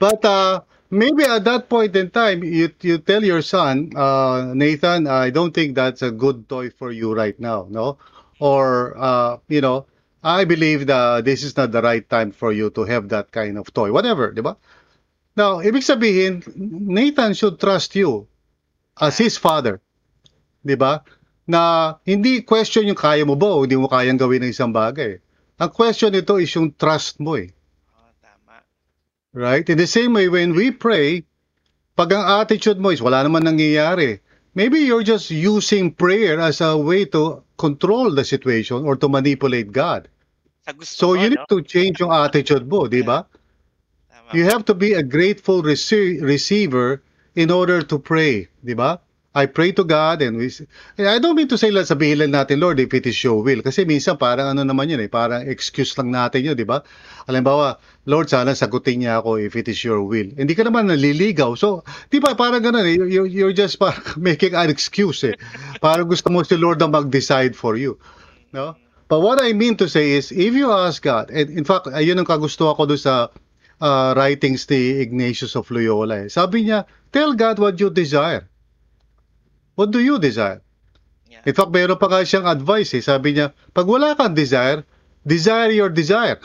[0.00, 5.06] But uh, maybe at that point in time, you you tell your son, uh, Nathan,
[5.06, 7.98] I don't think that's a good toy for you right now, no?
[8.40, 9.86] Or uh, you know,
[10.24, 13.58] I believe that this is not the right time for you to have that kind
[13.58, 14.56] of toy, whatever, di ba?
[15.36, 16.42] Now, ibig sabihin,
[16.90, 18.29] Nathan should trust you
[19.00, 19.80] as his father,
[20.60, 21.00] di ba?
[21.48, 25.18] Na hindi question yung kaya mo ba o hindi mo kayang gawin ng isang bagay.
[25.58, 27.50] Ang question ito is yung trust mo eh.
[27.96, 28.62] Oh, tama.
[29.34, 29.66] Right?
[29.66, 31.24] In the same way, when we pray,
[31.98, 34.20] pag ang attitude mo is wala naman nangyayari,
[34.54, 39.74] maybe you're just using prayer as a way to control the situation or to manipulate
[39.74, 40.06] God.
[40.64, 41.32] Sa gusto So mo, you no?
[41.34, 43.26] need to change yung attitude mo, di ba?
[44.30, 47.02] You have to be a grateful rece- receiver
[47.34, 48.98] in order to pray, di ba?
[49.30, 50.50] I pray to God and we
[50.98, 53.62] I don't mean to say lang sabihin lang natin Lord if it is your will.
[53.62, 56.82] Kasi minsan parang ano naman yun eh parang excuse lang natin yun di ba?
[57.30, 57.78] Halimbawa
[58.10, 60.26] Lord sana sagutin niya ako if it is your will.
[60.34, 61.54] Hindi ka naman naliligaw.
[61.54, 63.78] So di ba parang ganun eh you're, you're just
[64.18, 65.38] making an excuse eh.
[65.78, 68.02] Parang gusto mo si Lord na mag-decide for you
[68.50, 68.74] no?
[69.06, 72.18] But what I mean to say is if you ask God and in fact ayun
[72.18, 73.30] ang kagusto ako doon sa
[73.80, 76.28] uh, writings ni Ignatius of Loyola eh.
[76.30, 78.46] sabi niya tell God what you desire
[79.74, 80.60] What do you desire?
[81.24, 81.40] Yeah.
[81.48, 83.00] In fact, meron pa nga siyang advice eh.
[83.00, 84.84] Sabi niya, pag wala kang desire,
[85.24, 86.36] desire your desire.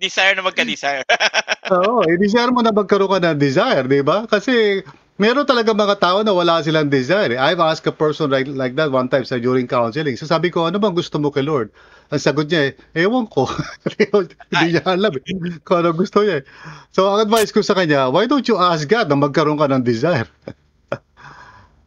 [0.00, 1.04] Desire na magka-desire.
[1.74, 4.24] Oo, i-desire mo na magkaroon ka ng desire, di ba?
[4.26, 4.82] Kasi
[5.20, 7.36] meron talaga mga tao na wala silang desire.
[7.36, 7.40] eh.
[7.40, 10.16] I've asked a person like, like that one time sa during counseling.
[10.18, 11.70] So sabi ko, ano bang gusto mo kay Lord?
[12.12, 13.48] Ang sagot niya eh, ewan ko.
[14.50, 15.22] Hindi niya alam eh.
[15.64, 16.44] Kung ano gusto niya eh.
[16.92, 19.84] So ang advice ko sa kanya, why don't you ask God na magkaroon ka ng
[19.84, 20.28] desire?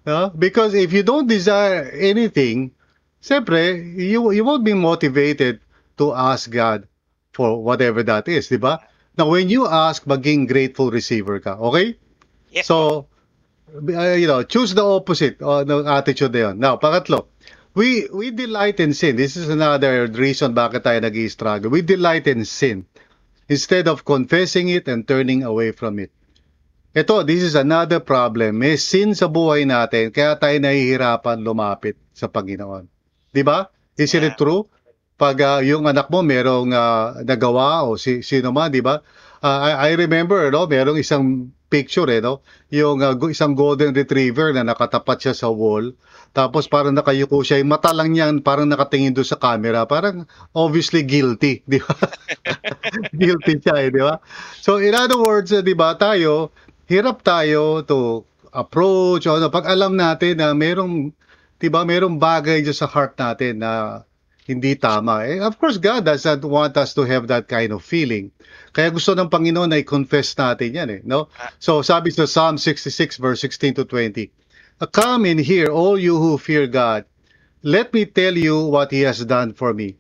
[0.07, 0.31] No?
[0.31, 2.71] Because if you don't desire anything,
[3.19, 5.59] siyempre, you, you won't be motivated
[5.99, 6.87] to ask God
[7.35, 8.79] for whatever that is, di ba?
[9.19, 11.99] Now, when you ask, maging grateful receiver ka, okay?
[12.55, 12.71] Yes.
[12.71, 13.11] So,
[13.75, 16.55] uh, you know, choose the opposite uh, ng attitude na yun.
[16.55, 17.27] Now, pangatlo,
[17.77, 19.13] we, we delight in sin.
[19.15, 22.89] This is another reason bakit tayo nag struggle We delight in sin
[23.45, 26.09] instead of confessing it and turning away from it.
[26.97, 28.57] Ito, this is another problem.
[28.57, 32.89] May sin sa buhay natin, kaya tayo nahihirapan lumapit sa Panginoon.
[33.29, 33.69] Di ba?
[33.93, 34.41] Isn't it Yeah.
[34.41, 34.65] true?
[35.17, 39.05] Pag ah, yung anak mo merong ah, nagawa o si, sino man, di ba?
[39.47, 42.43] Ah, I, I remember, no, merong isang picture, eh, no?
[42.67, 45.95] Yung go- isang golden retriever na nakatapat siya sa wall.
[46.35, 49.87] Tapos parang nakayuko siya, yung mata lang niyan parang nakatingin doon sa camera.
[49.87, 51.95] Parang obviously guilty, di ba?
[53.15, 54.19] guilty siya, eh, di ba?
[54.59, 56.51] So in other words, eh, di ba, tayo,
[56.91, 61.15] hirap tayo to approach ano, pag alam natin na merong,
[61.55, 64.03] di ba, merong bagay dyan sa heart natin na
[64.47, 65.27] hindi tama.
[65.27, 68.31] Eh, of course, God doesn't want us to have that kind of feeling.
[68.71, 71.27] Kaya gusto ng Panginoon na i-confess natin yan eh, no?
[71.59, 74.31] So, sabi sa Psalm 66 verse 16 to 20,
[74.95, 77.03] Come and hear, all you who fear God.
[77.61, 79.97] Let me tell you what He has done for me.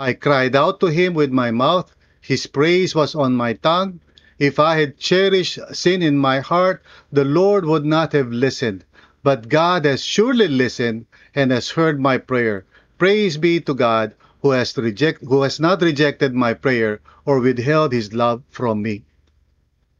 [0.00, 1.94] I cried out to Him with my mouth.
[2.20, 4.00] His praise was on my tongue.
[4.40, 8.82] If I had cherished sin in my heart, the Lord would not have listened.
[9.22, 12.66] But God has surely listened and has heard my prayer.
[12.98, 17.92] Praise be to God who has reject who has not rejected my prayer or withheld
[17.96, 19.02] his love from me.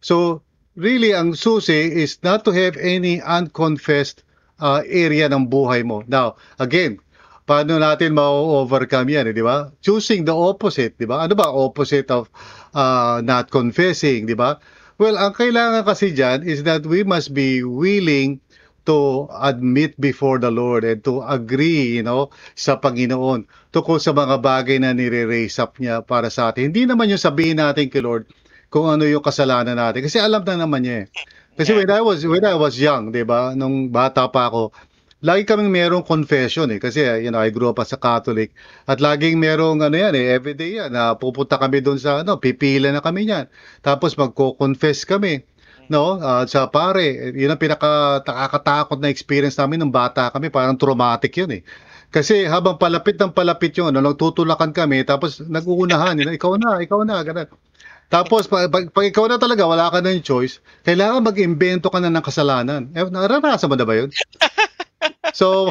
[0.04, 0.44] So,
[0.76, 4.22] really ang susi is not to have any unconfessed
[4.60, 6.04] uh, area ng buhay mo.
[6.04, 7.00] Now, again,
[7.48, 9.72] paano natin ma-overcome yan, eh, di ba?
[9.80, 11.24] Choosing the opposite, di ba?
[11.24, 12.28] Ano ba opposite of
[12.76, 14.60] uh, not confessing, di ba?
[15.00, 18.43] Well, ang kailangan kasi dyan is that we must be willing
[18.84, 24.40] to admit before the Lord and to agree, you know, sa Panginoon tungkol sa mga
[24.40, 26.70] bagay na nire-raise up niya para sa atin.
[26.72, 28.28] Hindi naman yung sabihin natin kay Lord
[28.68, 31.08] kung ano yung kasalanan natin kasi alam na naman niya eh.
[31.54, 31.78] Kasi Yeah.
[31.78, 34.74] when I was when I was young, 'di ba, nung bata pa ako,
[35.24, 38.52] lagi kaming merong confession eh kasi you know, I grew up as a Catholic
[38.84, 42.90] at laging merong ano yan eh, everyday yan na pupunta kami doon sa ano, pipila
[42.92, 43.46] na kami niyan.
[43.80, 45.46] Tapos magko-confess kami
[45.92, 50.76] no Ah, sa pare yun ang pinaka nakakatakot na experience namin nung bata kami parang
[50.78, 51.62] traumatic yun eh
[52.14, 57.02] kasi habang palapit ng palapit yun ano, nagtutulakan kami tapos nag-uunahan yun, ikaw na ikaw
[57.04, 57.48] na ganun
[58.12, 62.12] Tapos, pag, pag, pag ikaw na talaga, wala ka ng choice, kailangan mag-imbento ka na
[62.12, 62.86] ng kasalanan.
[62.94, 64.10] Eh, naranasan mo na ba yun?
[65.38, 65.70] so,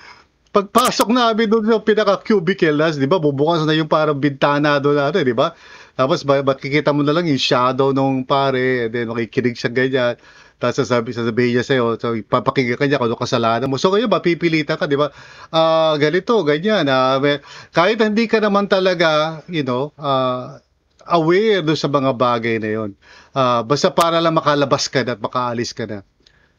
[0.56, 5.32] pagpasok namin doon sa pinaka-cubicle, di ba, bubukas na yung parang bintana doon natin, di
[5.32, 5.56] ba?
[5.94, 10.14] Tapos, ba, makikita mo na lang yung shadow nung pare, and then makikinig siya ganyan.
[10.62, 13.82] Tapos sasabi, sasabihin niya sa'yo, so, papakinggan ka niya kung ano kasalanan mo.
[13.82, 15.10] So ngayon, mapipilitan ka, di ba?
[15.50, 16.86] Ah, ganito, ganyan.
[17.18, 17.42] may-
[17.74, 20.62] kahit hindi ka naman talaga, you know, ah,
[21.10, 22.90] aware doon sa mga bagay na yon.
[23.34, 26.06] Ah, basta para lang makalabas ka na at makaalis ka na.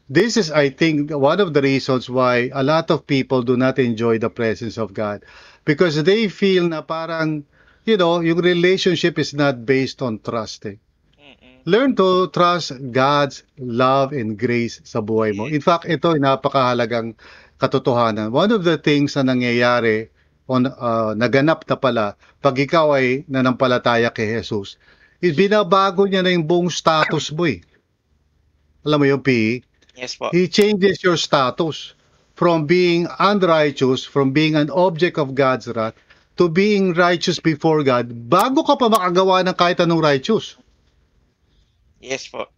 [0.04, 3.80] This is, I think, one of the reasons why a lot of people do not
[3.80, 5.24] enjoy the presence of God.
[5.64, 7.48] Because they feel na parang,
[7.84, 10.66] you know, yung relationship is not based on trust.
[10.66, 10.80] Eh.
[11.64, 15.48] Learn to trust God's love and grace sa buhay mo.
[15.48, 17.16] In fact, ito ay napakahalagang
[17.56, 18.28] katotohanan.
[18.28, 20.12] One of the things na nangyayari
[20.44, 22.04] on uh, naganap na pala
[22.44, 24.76] pag ikaw ay nanampalataya kay Jesus
[25.24, 27.64] is binabago niya na yung buong status mo eh.
[28.84, 29.64] Alam mo yung PE?
[29.96, 30.28] Yes po.
[30.36, 31.96] He changes your status
[32.36, 35.96] from being unrighteous, from being an object of God's wrath,
[36.36, 40.58] to being righteous before God bago ka pa makagawa ng kahit anong righteous.
[42.02, 42.50] Yes po.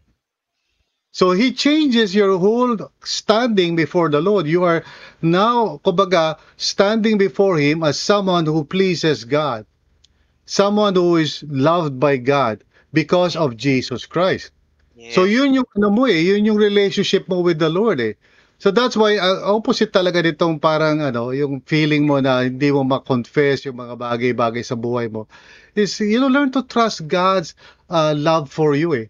[1.16, 4.44] So he changes your whole standing before the Lord.
[4.44, 4.84] You are
[5.22, 9.64] now, kumbaga, standing before Him as someone who pleases God.
[10.44, 14.52] Someone who is loved by God because of Jesus Christ.
[14.92, 15.16] Yes.
[15.16, 18.20] So yun yung ano mo eh, yun yung relationship mo with the Lord eh.
[18.57, 22.88] So that's why uh, opposite talaga nitong parang ano, yung feeling mo na hindi mo
[22.88, 25.29] ma-confess yung mga bagay-bagay sa buhay mo
[25.77, 27.53] is you know learn to trust God's
[27.92, 29.07] uh, love for you eh.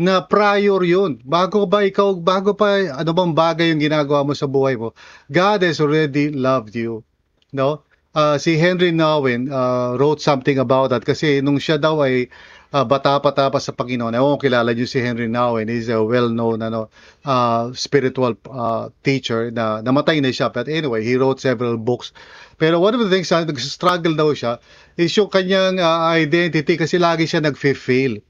[0.00, 1.20] Na prior yun.
[1.24, 4.92] Bago ba ikaw, bago pa ano bang bagay yung ginagawa mo sa buhay mo,
[5.32, 7.04] God has already loved you.
[7.52, 7.84] No?
[8.12, 12.26] Uh, si Henry Nouwen uh, wrote something about that kasi nung siya daw ay
[12.72, 14.14] uh, bata-bata pa sa Panginoon.
[14.14, 15.66] Ewan ko kilala niyo si Henry Nouwen.
[15.66, 16.90] He's a well-known ano,
[17.26, 20.50] uh, spiritual uh, teacher na namatay na siya.
[20.54, 22.14] But anyway, he wrote several books.
[22.58, 24.62] Pero one of the things na nag-struggle daw siya
[24.94, 28.22] is yung kanyang uh, identity kasi lagi siya nag-fail.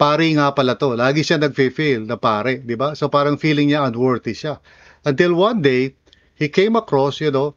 [0.00, 0.96] Pare nga pala to.
[0.96, 2.96] Lagi siya nag-fail na pare, di ba?
[2.96, 4.62] So parang feeling niya unworthy siya.
[5.04, 5.96] Until one day,
[6.36, 7.56] he came across, you know,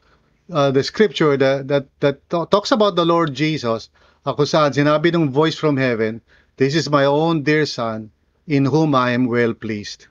[0.51, 3.87] uh, the scripture that, that, that talks about the Lord Jesus
[4.31, 6.23] kung saan sinabi ng voice from heaven,
[6.55, 8.15] This is my own dear son,
[8.47, 10.07] in whom I am well pleased.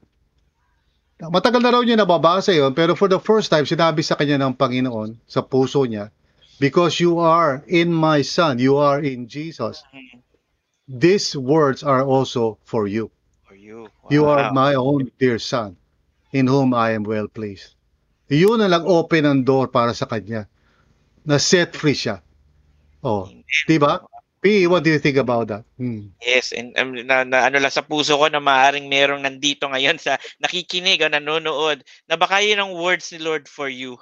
[1.22, 4.58] Matagal na raw niya nababasa yon pero for the first time, sinabi sa kanya ng
[4.58, 6.10] Panginoon sa puso niya,
[6.58, 9.86] Because you are in my son, you are in Jesus,
[10.84, 13.08] these words are also for you.
[13.46, 13.86] For you.
[14.10, 14.54] You are Wow.
[14.54, 15.78] my own dear son,
[16.34, 17.78] in whom I am well pleased.
[18.26, 20.50] Yun na lang open ang door para sa kanya.
[21.22, 22.18] Na set free siya.
[23.02, 23.26] Oh,
[23.66, 23.98] di ba?
[24.42, 25.64] P, what do you think about that?
[25.78, 26.10] Hmm.
[26.22, 29.98] Yes, and um, na, na ano lang sa puso ko na maaring merong nandito ngayon
[29.98, 33.98] sa nakikinig o nanonood na baka yun ang words ni Lord for you.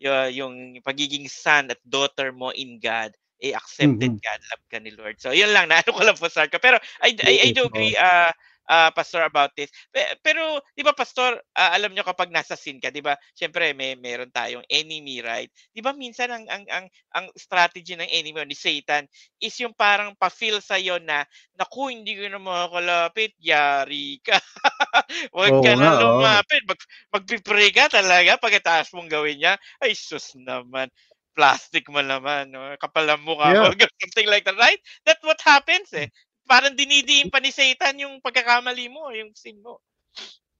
[0.00, 4.20] Yung, yung pagiging son at daughter mo in God, eh accepted Mhm.
[4.20, 5.16] God, love ka ni Lord.
[5.16, 6.60] So, yun lang, naano ko lang po, Sarka.
[6.60, 8.32] Pero I, I, I do Yes, agree, uh,
[8.70, 9.70] uh, Pastor, about this.
[9.90, 13.72] Pe- Pero, di ba, Pastor, ah, alam nyo kapag nasa sin ka, di ba, syempre,
[13.74, 15.50] may meron tayong enemy, right?
[15.74, 19.06] Di ba, minsan ang, ang, ang, ang strategy ng enemy ni Satan
[19.40, 21.24] is yung parang pa-feel sa'yo na,
[21.58, 24.36] naku, hindi ko na makakalapit, yari ka.
[25.34, 26.62] Huwag Oo ka na nga, lumapit.
[26.66, 26.80] Mag,
[27.14, 29.54] magpipray ka talaga pagkatapos mong gawin niya.
[29.82, 30.88] Ay, sus naman.
[31.36, 32.48] Plastic mo naman.
[32.52, 32.72] No?
[32.80, 33.60] Kapal ang mukha Yeah.
[33.60, 33.68] mo.
[34.02, 34.80] Something like that, right?
[35.04, 36.08] That's what happens eh.
[36.46, 39.82] Parang dinidiin pa ni Satan yung pagkakamali mo, yung sin mo.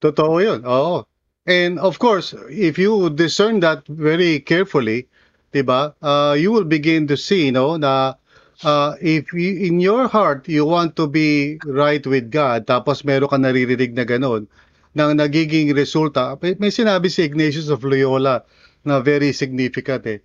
[0.02, 0.60] Totoo yun.
[0.66, 1.06] Oo.
[1.46, 5.06] And of course, if you discern that very carefully,
[5.54, 5.94] 'di ba?
[6.02, 8.18] Uh, you will begin to see, no, na
[8.66, 13.30] uh, if you, in your heart you want to be right with God, tapos meron
[13.30, 14.50] ka naririnig na ganun,
[14.92, 18.42] na nagiging resulta, may sinabi si Ignatius of Loyola
[18.82, 20.18] na very significant eh.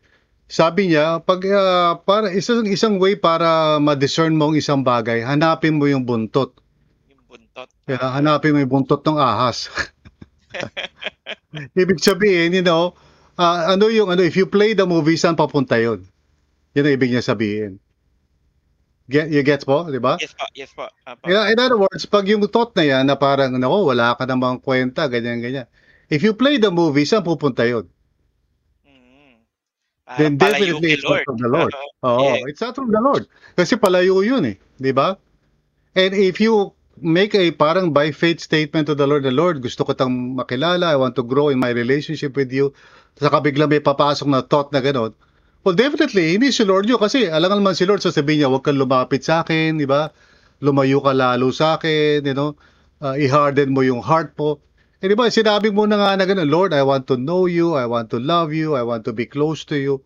[0.52, 5.80] Sabi niya, pag uh, para isang isang way para ma-discern mo ang isang bagay, hanapin
[5.80, 6.52] mo yung buntot.
[7.08, 7.72] Yung buntot.
[7.88, 9.72] Kaya hanapin mo yung buntot ng ahas.
[11.80, 12.92] Ibig sabihin, you know,
[13.40, 16.04] ah, ano yung ano, if you play the movie, saan papunta yun?
[16.76, 17.80] Yun ang ibig niya sabihin.
[19.08, 20.20] Get, you get po, di ba?
[20.20, 20.88] Yes po, yes po.
[21.08, 21.32] Apo.
[21.32, 24.60] Yeah, in other words, pag yung thought na yan na parang, nako, wala ka namang
[24.60, 25.68] kwenta, ganyan, ganyan.
[26.12, 27.88] If you play the movie, saan pupunta yun?
[30.12, 31.72] Parang Then definitely it's not from the Lord.
[32.04, 32.20] Oo.
[32.20, 32.50] Oo, Yeah.
[32.52, 33.32] it's not from the Lord.
[33.56, 35.16] Kasi palayo yun eh, di ba?
[35.96, 39.88] And if you make a parang by faith statement to the Lord, the Lord, gusto
[39.88, 42.76] ko tang makilala, I want to grow in my relationship with you,
[43.16, 45.16] saka bigla may papasok na thought na gano'n,
[45.62, 48.82] Well, definitely, hindi si Lord yun kasi alam naman si Lord sasabihin niya, huwag kang
[48.82, 50.10] lumapit sa akin, di ba?
[50.58, 52.58] Lumayo ka lalo sa akin, you know?
[52.98, 54.58] Uh, i-harden mo yung heart mo.
[55.02, 57.74] Eh, di ba, sinabi mo na nga na ganun, Lord, I want to know you,
[57.74, 60.06] I want to love you, I want to be close to you.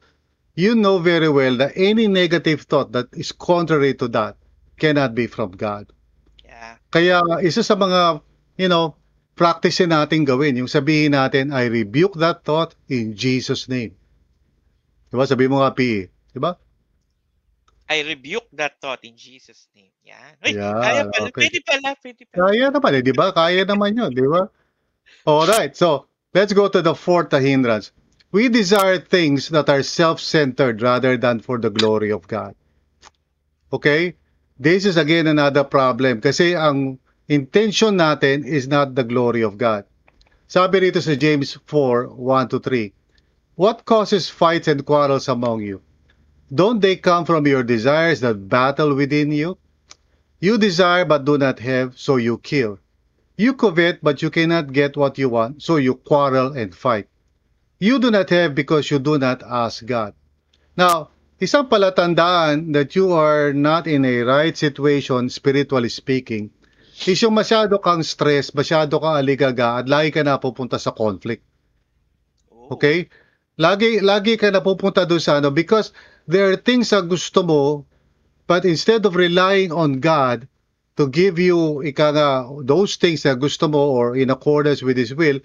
[0.55, 4.39] You know very well that any negative thought that is contrary to that
[4.79, 5.91] cannot be from God.
[6.47, 6.79] Yeah.
[6.95, 8.23] Kaya isa sa mga,
[8.55, 8.95] you know,
[9.35, 13.99] practice natin gawin, yung sabihin natin, I rebuke that thought in Jesus' name.
[15.11, 15.27] Diba?
[15.27, 16.07] Sabi mo nga, PE.
[16.31, 16.55] Diba?
[17.91, 19.91] I rebuke that thought in Jesus' name.
[20.07, 20.39] Yan.
[20.39, 21.27] Uy, Yeah, kaya pala.
[21.35, 21.51] okay.
[21.51, 22.39] Pwede pala, pwede pala.
[22.47, 23.25] Kaya naman eh, di ba?
[23.35, 24.47] Kaya naman yun, di ba?
[25.27, 27.91] Alright, so let's go to the fourth hindrance.
[28.31, 32.55] We desire things that are self-centered rather than for the glory of God.
[33.71, 34.15] Okay?
[34.59, 39.83] This is again another problem kasi ang intention natin is not the glory of God.
[40.47, 42.93] Sabi rito sa James 4, 1 to 3,
[43.55, 45.81] What causes fights and quarrels among you?
[46.53, 49.57] Don't they come from your desires that battle within you?
[50.39, 52.77] You desire but do not have, so you kill.
[53.35, 57.07] You covet but you cannot get what you want, so you quarrel and fight.
[57.79, 60.15] You do not have because you do not ask God.
[60.79, 61.11] Now,
[61.43, 66.55] isang palatandaan that you are not in a right situation, spiritually speaking,
[67.03, 71.43] is yung masyado kang stress, masyado kang aligaga, at lagi ka na pupunta sa conflict.
[72.47, 72.79] Oh.
[72.79, 73.11] Okay?
[73.55, 75.95] Lagi lagi ka napupunta doon sa ano because
[76.27, 77.87] there are things na gusto mo
[78.51, 80.43] but instead of relying on God
[80.95, 82.29] to give you ika nga,
[82.63, 85.43] those things na gusto mo or in accordance with His will,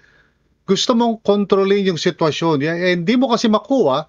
[0.63, 2.63] gusto mong kontrolin yung sitwasyon.
[2.63, 4.07] Eh, hindi mo kasi makuha,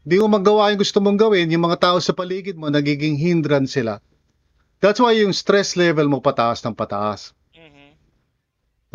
[0.00, 3.76] hindi mo magawa yung gusto mong gawin, yung mga tao sa paligid mo, nagiging hindrance
[3.76, 4.00] sila.
[4.80, 7.36] That's why yung stress level mo pataas ng pataas.
[7.52, 8.00] Mhm.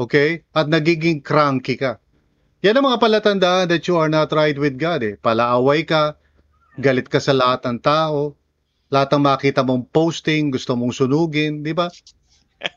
[0.01, 0.41] Okay?
[0.49, 2.01] At nagiging cranky ka.
[2.65, 5.13] Yan ang mga palatandaan that you are not right with God eh.
[5.21, 6.17] Palaaway ka,
[6.81, 8.33] galit ka sa lahat ng tao,
[8.95, 11.91] lahat ng makita mong posting, gusto mong sunugin, di ba?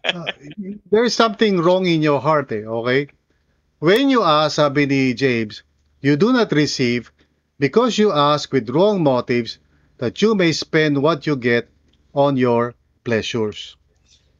[0.02, 0.26] Uh,
[0.90, 3.06] there's something wrong in your heart eh, okay?
[3.78, 5.62] When you ask, sabi ni James,
[6.02, 7.14] you do not receive
[7.62, 9.62] because you ask with wrong motives
[9.98, 11.70] that you may spend what you get
[12.14, 13.76] on your pleasures.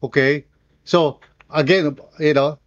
[0.02, 0.46] Okay?
[0.84, 1.20] So,
[1.50, 2.58] again, you know,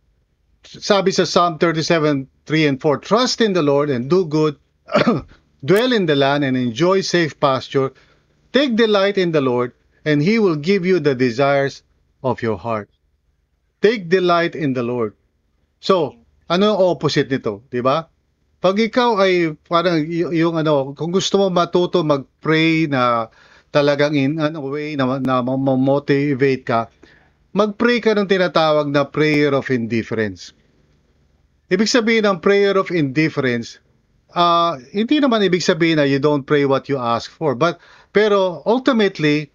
[0.64, 4.56] sabi sa Psalm 37, 3 and 4, Trust in the Lord and do good,
[5.66, 7.92] dwell in the land and enjoy safe pasture.
[8.52, 9.72] Take delight in the Lord,
[10.04, 11.84] and He will give you the desires
[12.20, 12.92] of your heart.
[13.80, 15.16] Take delight in the Lord.
[15.80, 16.22] So,
[16.52, 18.12] ano ang opposite nito, di ba?
[18.62, 23.32] Pag ikaw ay parang yung ano, kung gusto mo matuto mag-pray na
[23.74, 26.92] talagang in ano way na, na motivate ka,
[27.56, 30.54] mag-pray ka ng tinatawag na prayer of indifference.
[31.72, 33.80] Ibig sabihin ng prayer of indifference,
[34.36, 37.80] ah hindi naman ibig sabihin na you don't pray what you ask for, but
[38.16, 39.52] pero ultimately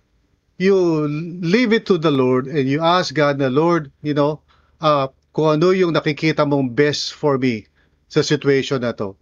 [0.57, 1.05] you
[1.45, 4.41] leave it to the Lord and you ask God na Lord, you know,
[4.81, 7.69] ah kung ano yung nakikita mong best for me
[8.09, 9.19] sa situation na to.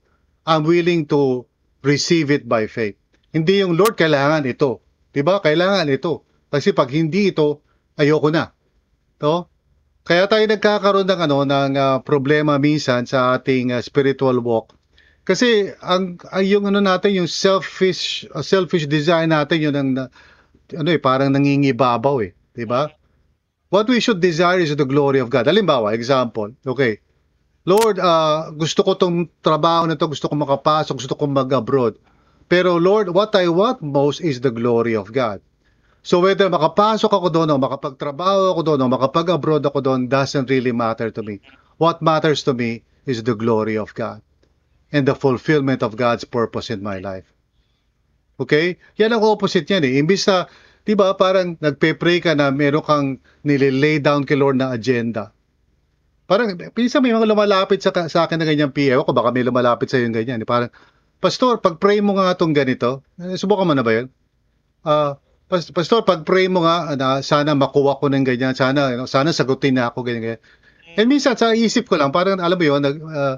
[0.46, 1.48] I'm willing to
[1.82, 2.94] receive it by faith.
[3.34, 4.84] Hindi yung Lord kailangan ito.
[5.10, 5.42] 'Di ba?
[5.42, 6.22] Kailangan ito.
[6.54, 7.66] Kasi pag hindi ito,
[7.98, 8.54] ayoko na.
[9.18, 9.50] To?
[10.04, 14.76] Kaya tayo nagkakaroon ng ano ng ah, problema minsan sa ating ah, spiritual walk.
[15.24, 20.10] Kasi ang, ang yung ano natin yung selfish ah, selfish desire natin yun ang na-
[20.76, 22.92] ano eh parang nangingibabaw eh, 'di ba?
[23.72, 25.48] What we should desire is the glory of God.
[25.48, 27.00] Halimbawa, example, okay.
[27.64, 31.96] Lord, ah, gusto ko tong trabaho na to, gusto ko makapasok, gusto ko mag-abroad.
[32.44, 35.40] Pero Lord, what I want most is the glory of God.
[36.04, 40.76] So whether makapasok ako doon o makapagtrabaho ako doon o makapag-abroad ako doon doesn't really
[40.76, 41.40] matter to me.
[41.80, 44.20] What matters to me is the glory of God
[44.92, 47.28] and the fulfillment of God's purpose in my life.
[48.40, 48.76] Okay?
[48.98, 49.92] Yan ang opposite niyan eh.
[50.02, 50.50] Imbis na,
[50.82, 53.06] di ba, parang nagpe-pray ka na meron kang
[53.46, 55.30] nililay down kay Lord na agenda.
[56.24, 59.92] Parang, pinsan may mga lumalapit sa, sa akin na ganyan PO ko, baka may lumalapit
[59.92, 60.40] sa yung ganyan.
[60.48, 60.72] Parang,
[61.20, 64.06] Pastor, pag-pray mo nga itong ganito, eh, subukan mo na ba yun?
[65.48, 69.76] Pas- Pastor, pag-pray mo nga, na sana makuha ko ng ganyan, sana, know, sana sagutin
[69.76, 70.42] na ako, ganyan, ganyan.
[70.96, 73.36] And minsan, sa isip ko lang, parang, alam mo yun, nag, ah,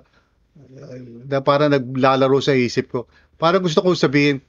[1.27, 3.01] na parang naglalaro sa isip ko.
[3.37, 4.41] Parang gusto kong sabihin,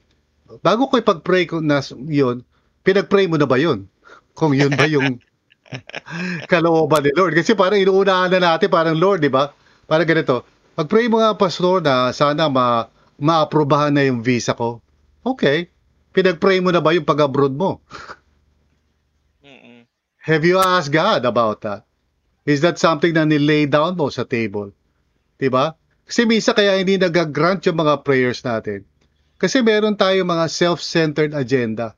[0.64, 2.40] bago ko ipag-pray ko na yun,
[2.84, 3.84] pinag-pray mo na ba yun?
[4.32, 5.20] Kung yun ba yung
[6.50, 7.36] kalooban ni Lord.
[7.36, 9.52] Kasi parang inuunahan na natin, parang Lord, di ba?
[9.84, 10.44] Parang ganito,
[10.78, 12.88] pag-pray mo nga, Pastor, na sana ma
[13.18, 14.78] ma-aprobahan na yung visa ko.
[15.26, 15.68] Okay.
[16.14, 17.82] Pinag-pray mo na ba yung pag-abroad mo?
[20.22, 21.88] Have you asked God about that?
[22.44, 24.76] Is that something na nilay down mo sa table?
[25.40, 25.72] 'Di ba?
[26.08, 28.88] Kasi minsan kaya hindi nag-grant yung mga prayers natin.
[29.36, 31.92] Kasi meron tayo mga self-centered agenda.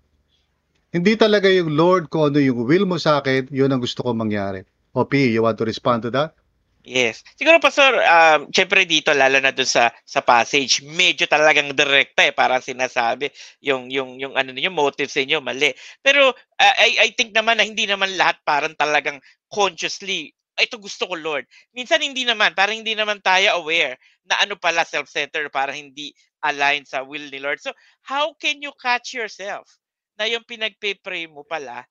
[0.90, 4.10] Hindi talaga yung Lord kung ano yung will mo sa akin, yun ang gusto ko
[4.10, 4.66] mangyari.
[4.90, 6.34] O P, you want to respond to that?
[6.82, 7.22] Yes.
[7.36, 12.32] Siguro Pastor, um, syempre dito lalo na dun sa sa passage, medyo talagang direkta eh
[12.32, 13.28] para sinasabi
[13.60, 15.76] yung yung yung ano niyo motives niyo mali.
[16.00, 19.20] Pero uh, I I think naman na hindi naman lahat parang talagang
[19.52, 20.32] consciously
[20.62, 21.44] ito gusto ko Lord.
[21.74, 26.88] Minsan hindi naman, parang hindi naman tayo aware na ano pala self-centered, parang hindi aligned
[26.88, 27.60] sa will ni Lord.
[27.60, 27.72] So,
[28.04, 29.68] how can you catch yourself
[30.16, 31.84] na yung pinagpe-pray mo pala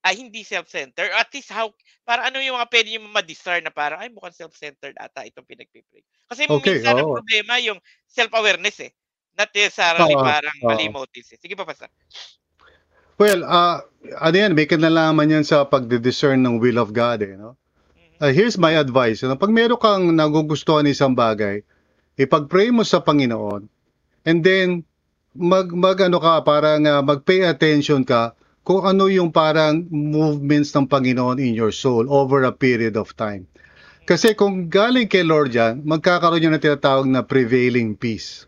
[0.00, 1.12] ay hindi self-centered?
[1.12, 1.72] At least how,
[2.08, 6.04] para ano yung mga pwede nyo ma-discern na parang, ay mukhang self-centered ata itong pinagpe-pray.
[6.28, 7.16] Kasi Okay, minsan ang oo.
[7.20, 7.76] problema yung
[8.08, 8.92] self-awareness eh.
[9.36, 10.96] Not necessarily Oo, parang mali oo.
[11.00, 11.38] motives eh.
[11.40, 11.92] Sige pa, Pastor.
[13.20, 13.84] Well, uh,
[14.16, 17.60] ano yan, may kinalaman yan sa pagdidiscern ng will of God eh, no?
[18.20, 19.24] Uh, here's my advice.
[19.24, 19.32] No?
[19.40, 21.64] Pag meron kang nagugustuhan ng isang bagay,
[22.20, 23.64] ipag-pray mo sa Panginoon,
[24.28, 24.84] and then,
[25.32, 30.84] mag, mag ano ka, parang uh, mag-pay attention ka kung ano yung parang movements ng
[30.84, 33.48] Panginoon in your soul over a period of time.
[34.04, 38.44] Kasi kung galing kay Lord yan, magkakaroon yan ng tinatawag na prevailing peace.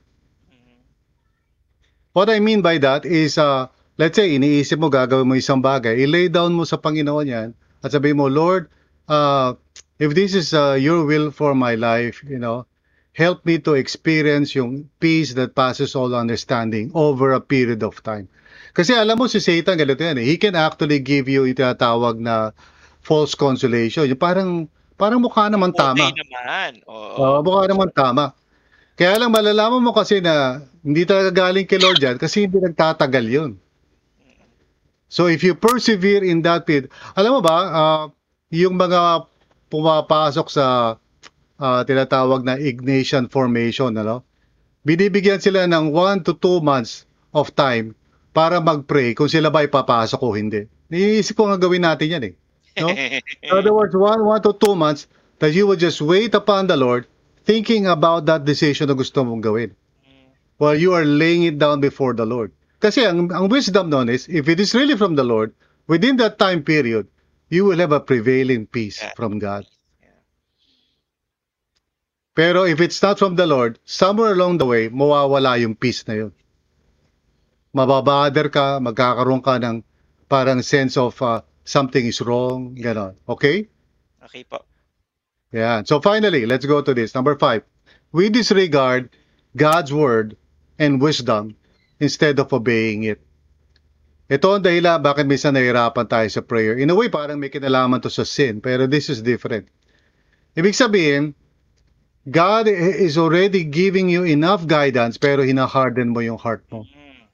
[2.12, 5.96] What I mean by that is, uh, let's say, iniisip mo gagawin mo isang bagay,
[6.04, 7.48] i-lay down mo sa Panginoon yan,
[7.80, 8.68] at sabihin mo, Lord,
[9.08, 9.54] uh,
[9.98, 12.66] if this is uh, your will for my life, you know,
[13.12, 18.28] help me to experience yung peace that passes all understanding over a period of time.
[18.72, 20.24] Kasi alam mo si Satan, ganito yan eh.
[20.24, 22.56] He can actually give you yung tinatawag na
[23.04, 24.08] false consolation.
[24.08, 24.64] Yung parang,
[24.96, 26.08] parang mukha naman tama.
[26.08, 26.70] Okay naman.
[26.88, 27.16] Oo.
[27.20, 28.32] Oo, mukha naman tama.
[28.96, 33.24] Kaya lang malalaman mo kasi na hindi talaga galing kay Lord yan kasi hindi nagtatagal
[33.28, 33.52] yun.
[35.12, 38.04] So if you persevere in that period, alam mo ba, ah,
[38.52, 39.26] yung mga
[39.72, 40.96] pumapasok sa
[41.56, 44.22] ah, tinatawag na Ignatian formation, ano?
[44.84, 47.96] Binibigyan sila ng 1 to 2 months of time
[48.36, 50.68] para mag-pray kung sila ba ipapasok o hindi.
[50.92, 52.34] Iniisip ko nga gawin natin yan eh.
[52.76, 52.92] No?
[53.44, 55.08] In other words, one, one to two months
[55.40, 57.08] that you will just wait upon the Lord
[57.48, 59.72] thinking about that decision na gusto mong gawin
[60.62, 62.54] while you are laying it down before the Lord.
[62.78, 65.54] Kasi ang, ang wisdom nun is, if it is really from the Lord,
[65.86, 67.06] within that time period,
[67.52, 69.12] you will have a prevailing peace Yeah.
[69.12, 69.68] from God.
[70.00, 70.16] Yeah.
[72.32, 76.14] Pero if it's not from the Lord, somewhere along the way, mawawala yung peace na
[76.16, 76.32] yun.
[77.76, 79.84] Mababader ka, magkakaroon ka ng
[80.32, 83.12] parang sense of uh, something is wrong, gano'n.
[83.28, 83.68] Okay?
[84.24, 84.64] Okay po.
[85.52, 85.84] Yeah.
[85.84, 87.12] So finally, let's go to this.
[87.12, 87.68] Number five.
[88.12, 89.12] We disregard
[89.56, 90.36] God's word
[90.80, 91.56] and wisdom
[92.00, 93.20] instead of obeying it.
[94.32, 96.80] Ito ang dahilan bakit minsan nahihirapan tayo sa prayer.
[96.80, 99.68] In a way, parang may kinalaman to sa sin, pero this is different.
[100.56, 101.36] Ibig sabihin,
[102.24, 106.88] God is already giving you enough guidance, pero hinaharden mo yung heart mo.
[106.88, 107.28] Mm.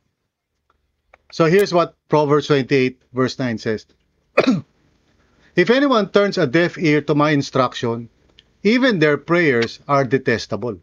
[1.31, 3.87] So here's what Proverbs 28 verse 9 says.
[5.61, 8.09] if anyone turns a deaf ear to my instruction,
[8.65, 10.81] even their prayers are detestable.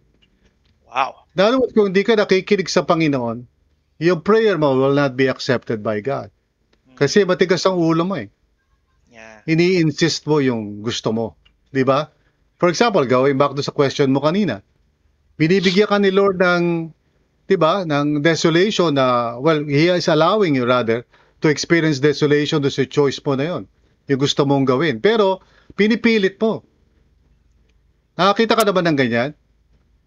[0.87, 1.27] Wow.
[1.35, 3.49] Words, kung hindi ka nakikinig sa Panginoon,
[3.99, 6.31] yung prayer mo will not be accepted by God.
[6.95, 8.31] Kasi matigas ang ulo mo eh.
[9.11, 9.43] Yeah.
[9.47, 11.35] Ini-insist mo yung gusto mo.
[11.71, 12.11] Di ba?
[12.55, 14.63] For example, going back to sa question mo kanina,
[15.35, 16.91] binibigyan ka ni Lord ng,
[17.51, 21.03] di ba, ng desolation na, well, He is allowing you rather
[21.43, 23.63] to experience desolation do sa choice mo na yon.
[24.07, 25.03] Yung gusto mong gawin.
[25.03, 25.43] Pero,
[25.75, 26.63] pinipilit mo.
[28.15, 29.31] Nakakita ka naman ng ganyan?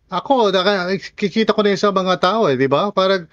[0.09, 2.89] Ako, nakikita ko na yun sa mga tao eh, di ba?
[2.89, 3.29] Parang,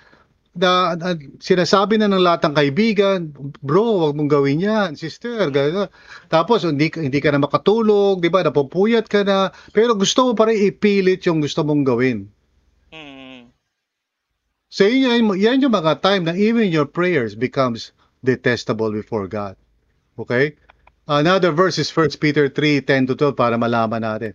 [0.55, 3.19] na, na- sinasabi na ng lahat ng kaibigan,
[3.59, 5.91] bro, wag mong gawin yan, sister, gano'n.
[6.31, 8.41] Tapos, hindi, hindi ka na makatulog, di ba?
[8.41, 12.31] Napupuyat ka na, pero gusto mo pa rin ipilit yung gusto mong gawin.
[12.95, 13.51] Mm.
[14.71, 17.91] So, yan, yan yung mga time na even your prayers becomes
[18.23, 19.59] detestable before God.
[20.15, 20.55] Okay?
[21.05, 24.33] Another verse is 1 Peter 3, 10 to 12 para malaman natin.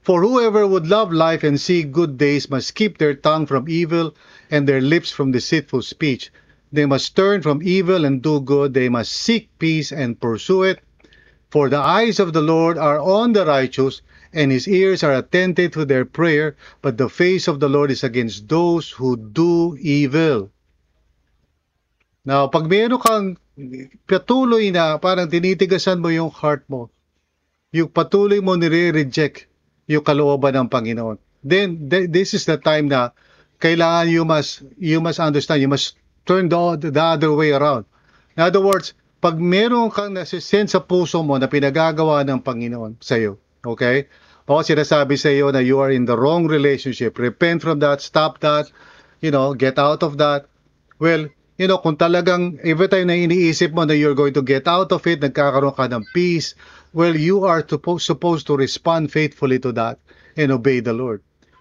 [0.00, 4.16] For whoever would love life and see good days must keep their tongue from evil
[4.50, 6.30] and their lips from deceitful speech.
[6.72, 8.74] They must turn from evil and do good.
[8.74, 10.82] They must seek peace and pursue it.
[11.50, 15.74] For the eyes of the Lord are on the righteous, and his ears are attentive
[15.74, 20.50] to their prayer, but the face of the Lord is against those who do evil.
[22.22, 23.26] Now, pag meron kang
[24.06, 26.94] patuloy na parang tinitigasan mo yung heart mo,
[27.74, 29.50] yung patuloy mo nire-reject
[29.90, 33.10] yung kalooban ng Panginoon, then th- this is the time na
[33.60, 37.84] kailangan you must, you must understand, you must turn the, the other way around.
[38.36, 43.20] In other words, pag meron kang nasisend sa puso mo na pinagagawa ng Panginoon sa
[43.20, 44.08] iyo, okay?
[44.50, 48.40] O sinasabi sa iyo na you are in the wrong relationship, repent from that, stop
[48.42, 48.66] that,
[49.20, 50.48] you know, get out of that.
[50.98, 51.28] Well,
[51.60, 54.90] you know, kung talagang every time na iniisip mo na you're going to get out
[54.90, 56.56] of it, nagkakaroon ka ng peace,
[56.96, 60.00] well, you are supposed, supposed to respond faithfully to that
[60.34, 61.20] and obey the Lord.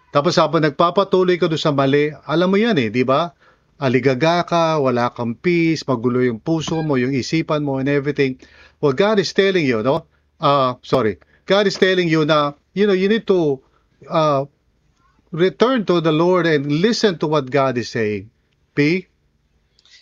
[0.10, 3.34] Tapos habang nagpapatuloy ka doon sa mali, alam mo yan eh, di ba?
[3.80, 8.36] Aligaga ka, wala kang peace, magulo yung puso mo, yung isipan mo and everything.
[8.82, 10.10] Well, God is telling you, no?
[10.42, 11.22] Uh, sorry.
[11.46, 13.62] God is telling you na, you know, you need to
[14.10, 14.46] uh,
[15.32, 18.30] return to the Lord and listen to what God is saying.
[18.74, 19.09] P?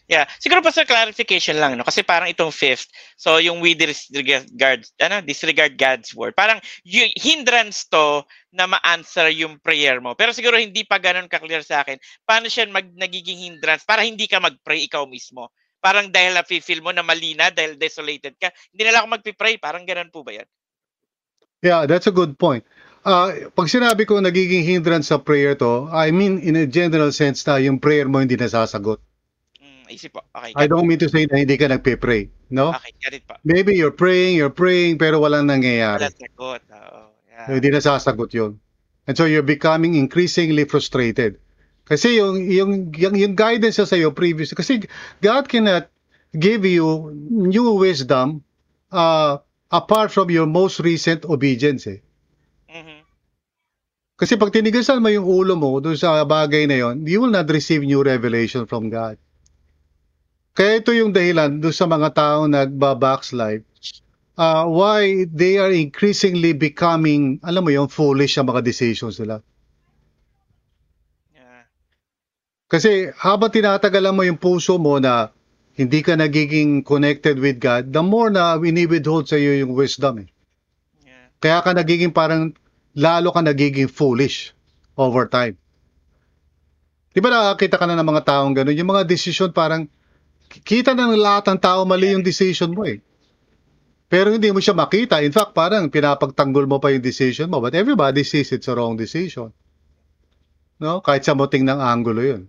[0.07, 2.87] Yeah, siguro pa sa clarification lang no kasi parang itong fifth.
[3.19, 6.31] So yung we disregard ano disregard God's word.
[6.31, 8.23] Parang y- hindrance to
[8.55, 10.15] na ma-answer yung prayer mo.
[10.15, 11.99] Pero siguro hindi pa ganoon ka-clear sa akin.
[12.23, 15.51] Paano siya mag nagiging hindrance para hindi ka mag-pray ikaw mismo?
[15.83, 19.59] Parang dahil na-feel mo na mali na, dahil desolated ka, hindi na lang ako mag-pray.
[19.59, 20.47] Parang ganoon po ba yan?
[21.59, 22.63] Yeah, that's a good point.
[23.03, 27.43] Uh, pag sinabi ko nagiging hindrance sa prayer to, I mean in a general sense
[27.43, 29.03] na yung prayer mo hindi nasasagot.
[29.87, 30.21] Isip po.
[30.35, 30.53] Okay.
[30.55, 32.75] I don't mean to say na hindi ka nagpe-pray, no?
[32.75, 33.35] Okay, got it po.
[33.47, 36.07] Maybe you're praying, you're praying, pero walang nangyayari.
[36.07, 36.61] Wala sagot.
[36.69, 37.01] Oo.
[37.31, 37.47] Yeah.
[37.57, 38.59] Hindi nasasagot yun.
[39.07, 41.39] And so you're becoming increasingly frustrated.
[41.87, 44.83] Kasi yung, yung, yung, yung guidance sa sa'yo previous, kasi
[45.23, 45.87] God cannot
[46.35, 48.43] give you new wisdom
[48.91, 49.39] uh,
[49.71, 52.03] apart from your most recent obedience eh.
[52.67, 53.07] Mhm.
[54.19, 57.47] Kasi pag tinigasan mo yung ulo mo doon sa bagay na yon, you will not
[57.47, 59.15] receive new revelation from God.
[60.57, 63.61] Kaya ito yung dahilan doon sa mga taong nagba-backslide.
[64.33, 69.45] Uh, why they are increasingly becoming, alam mo yung foolish sa mga decisions nila.
[71.29, 71.69] Yeah.
[72.65, 75.29] Kasi habang tinatagalan mo yung puso mo na
[75.77, 80.29] hindi ka nagiging connected with God, the more na winibidhold sa iyo yung wisdom eh.
[81.05, 81.29] Yeah.
[81.37, 82.57] Kaya ka nagiging parang,
[82.97, 84.57] lalo ka nagiging foolish
[84.97, 85.53] over time.
[87.13, 88.73] Di ba nakakita ka na ng mga taong gano'n?
[88.73, 89.85] Yung mga decision parang,
[90.47, 93.03] kita na ng lahat ng tao mali yung decision mo eh.
[94.07, 95.19] Pero hindi mo siya makita.
[95.19, 97.59] In fact, parang pinapagtanggol mo pa yung decision mo.
[97.59, 99.51] But everybody sees it's a wrong decision.
[100.79, 101.03] No?
[101.03, 102.43] Kahit sa muting ng angulo yun.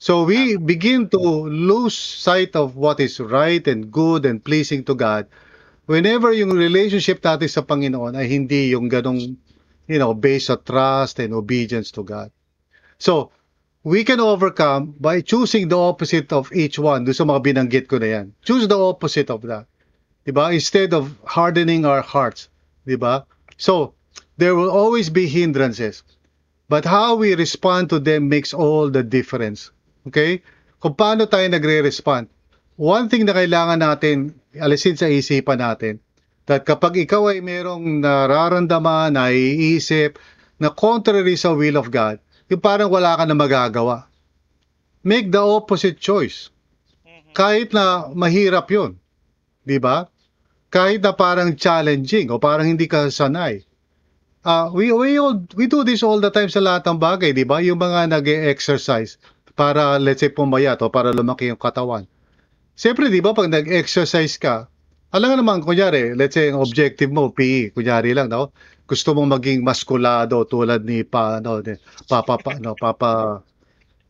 [0.00, 4.96] So we begin to lose sight of what is right and good and pleasing to
[4.96, 5.28] God
[5.90, 9.34] whenever yung relationship natin sa Panginoon ay hindi yung ganong,
[9.90, 12.30] you know, based sa trust and obedience to God.
[13.02, 13.34] So,
[13.84, 17.04] we can overcome by choosing the opposite of each one.
[17.04, 18.26] Doon sa mga binanggit ko na yan.
[18.44, 19.64] Choose the opposite of that.
[20.28, 20.52] Diba?
[20.52, 22.52] Instead of hardening our hearts.
[22.84, 23.24] Diba?
[23.56, 23.96] So,
[24.36, 26.04] there will always be hindrances.
[26.68, 29.72] But how we respond to them makes all the difference.
[30.06, 30.44] Okay?
[30.80, 32.28] Kung paano tayo nagre-respond.
[32.80, 36.00] One thing na kailangan natin alisin sa isipan natin,
[36.48, 40.16] that kapag ikaw ay merong nararamdaman, naiisip,
[40.60, 42.20] na contrary sa will of God,
[42.50, 44.10] yung parang wala ka na magagawa.
[45.06, 46.50] Make the opposite choice.
[47.06, 47.32] Mhm.
[47.32, 48.98] Kahit na mahirap yun.
[49.62, 50.10] Di ba?
[50.68, 53.62] Kahit na parang challenging o parang hindi ka sanay.
[54.40, 57.44] Uh, we, we, all, we do this all the time sa lahat ng bagay, di
[57.44, 57.60] ba?
[57.60, 59.20] Yung mga nag exercise
[59.52, 62.08] para, let's say, pumayat o para lumaki yung katawan.
[62.72, 64.64] Siyempre, di ba, pag nag-exercise ka,
[65.12, 68.56] alam nga naman, kunyari, let's say, ang objective mo, PE, kunyari lang, no?
[68.90, 71.78] Gusto mong maging maskulado tulad ni pa, no, ni,
[72.10, 73.38] papa, pa, no, papa,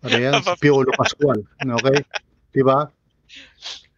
[0.00, 2.00] ano yan, Piolo Pascual, okay?
[2.48, 2.88] Di ba?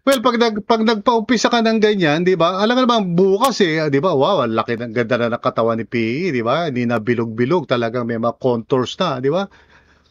[0.03, 2.59] Well, pag nag pag nagpaumpisa ka ng ganyan, 'di ba?
[2.59, 4.11] Alam mo naman bukas eh, 'di ba?
[4.11, 6.67] Wow, ang laki ng ganda na ng katawan ni PE, 'di ba?
[6.67, 9.47] Hindi na bilog-bilog, talagang may mga contours na, 'di ba?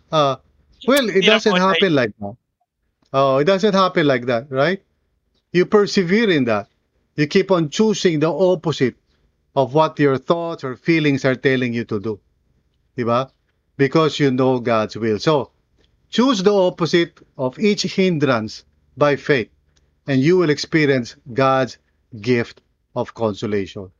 [0.07, 0.39] Uh,
[0.87, 2.35] well, it doesn't happen like that.
[3.11, 4.79] Oh, it doesn't happen like that, right?
[5.51, 6.71] You persevere in that.
[7.19, 8.95] You keep on choosing the opposite
[9.55, 12.19] of what your thoughts or feelings are telling you to do.
[12.95, 13.31] 'Di ba?
[13.77, 15.19] Because you know God's will.
[15.19, 15.51] So,
[16.09, 18.63] choose the opposite of each hindrance
[18.97, 19.49] by faith
[20.07, 21.77] and you will experience God's
[22.19, 22.61] gift
[22.95, 23.91] of consolation.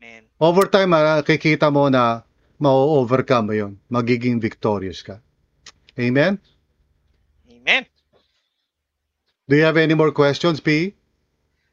[0.00, 0.24] Man.
[0.40, 2.22] Over time, makikita mo na
[2.58, 3.78] ma-overcome mo yun.
[3.90, 5.18] Magiging victorious ka.
[5.98, 6.40] Amen?
[7.50, 7.86] Amen.
[9.48, 10.94] Do you have any more questions, P?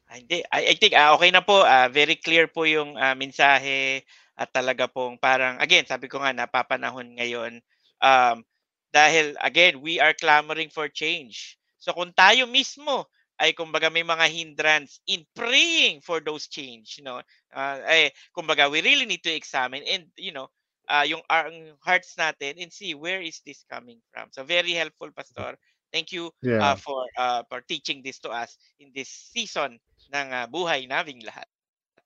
[0.10, 0.42] Ah, hindi.
[0.50, 1.62] I, I think ah, okay na po.
[1.62, 4.02] Ah, very clear po yung ah, mensahe
[4.40, 7.62] at talaga pong parang, again, sabi ko nga, napapanahon ngayon.
[8.02, 8.42] Um,
[8.90, 11.60] dahil, again, we are clamoring for change.
[11.78, 13.06] So kung tayo mismo
[13.40, 17.22] ay kumbaga may mga hindrance in praying for those change, you know,
[17.56, 20.50] uh, eh, kumbaga we really need to examine and, you know,
[20.90, 21.48] uh, yung our
[21.86, 24.28] hearts natin and see where is this coming from.
[24.34, 25.56] So very helpful, Pastor.
[25.90, 26.62] Thank you Yeah.
[26.62, 29.82] uh, for uh, for teaching this to us in this season
[30.14, 31.46] ng uh, buhay naming lahat.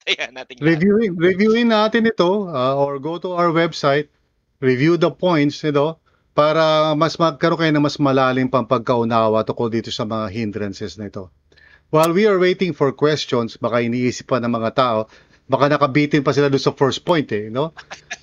[0.09, 0.67] Ayan, nating lahat.
[0.79, 4.11] Reviewing, reviewin natin ito uh, or go to our website,
[4.59, 5.99] review the points, you know,
[6.35, 11.07] para mas magkaroon kayo ng mas malalim pang pagkaunawa tungkol dito sa mga hindrances na
[11.07, 11.31] ito.
[11.93, 14.99] While we are waiting for questions, baka iniisip pa ng mga tao,
[15.45, 17.69] baka nakabitin pa sila doon sa first point eh, no?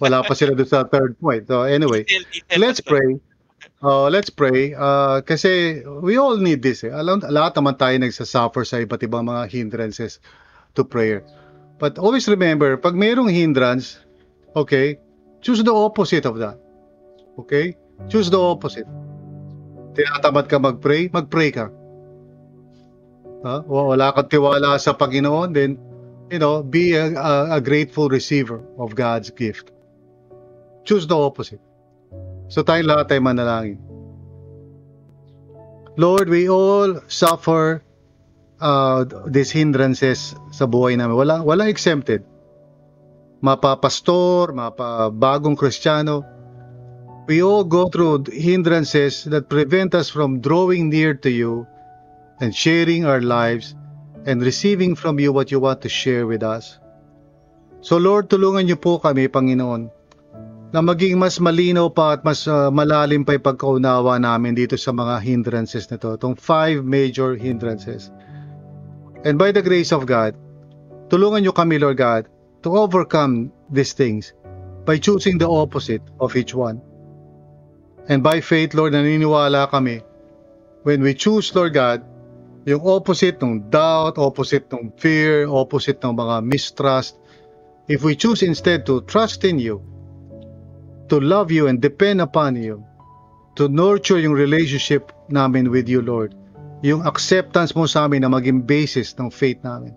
[0.02, 1.46] Wala pa sila doon sa third point.
[1.46, 2.02] So anyway,
[2.58, 3.22] let's pray.
[3.80, 4.76] Uh, let's pray.
[4.76, 6.92] Uh, kasi we all need this eh.
[6.92, 10.20] Alam, lahat naman tayo nagsasuffer sa iba't ibang mga hindrances
[10.76, 11.24] to prayer.
[11.80, 13.96] But always remember, pag mayroong hindrance,
[14.52, 15.00] okay,
[15.40, 16.60] choose the opposite of that.
[17.40, 17.72] Okay?
[18.12, 18.84] Choose the opposite.
[19.96, 21.72] Tinatamad ka mag-pray, mag-pray ka.
[23.40, 25.80] Wa- Wala kang tiwala sa Panginoon, then,
[26.28, 29.72] you know, be a, a, a grateful receiver of God's gift.
[30.84, 31.64] Choose the opposite.
[32.50, 33.78] So tayong lahat ay manalangin.
[35.94, 37.86] Lord, we all suffer
[38.58, 41.14] uh, these hindrances sa buhay namin.
[41.14, 42.26] Wala, wala exempted.
[43.38, 46.26] Mapa pastor, mapa bagong kristyano,
[47.30, 51.70] we all go through hindrances that prevent us from drawing near to you
[52.42, 53.78] and sharing our lives
[54.26, 56.82] and receiving from you what you want to share with us.
[57.80, 59.99] So Lord, tulungan niyo po kami, Panginoon,
[60.70, 64.94] na maging mas malinaw pa at mas uh, malalim pa yung pagkaunawa namin dito sa
[64.94, 68.14] mga hindrances na to, itong five major hindrances.
[69.26, 70.38] And by the grace of God,
[71.10, 72.30] tulungan niyo kami, Lord God,
[72.62, 74.30] to overcome these things
[74.86, 76.78] by choosing the opposite of each one.
[78.06, 80.06] And by faith, Lord, naniniwala kami,
[80.86, 82.06] when we choose, Lord God,
[82.62, 87.18] yung opposite ng doubt, opposite ng fear, opposite ng mga mistrust,
[87.90, 89.82] if we choose instead to trust in you,
[91.10, 92.86] to love you and depend upon you,
[93.56, 96.34] to nurture yung relationship namin with you, Lord,
[96.80, 99.92] yung acceptance mo sa amin na maging basis ng faith namin.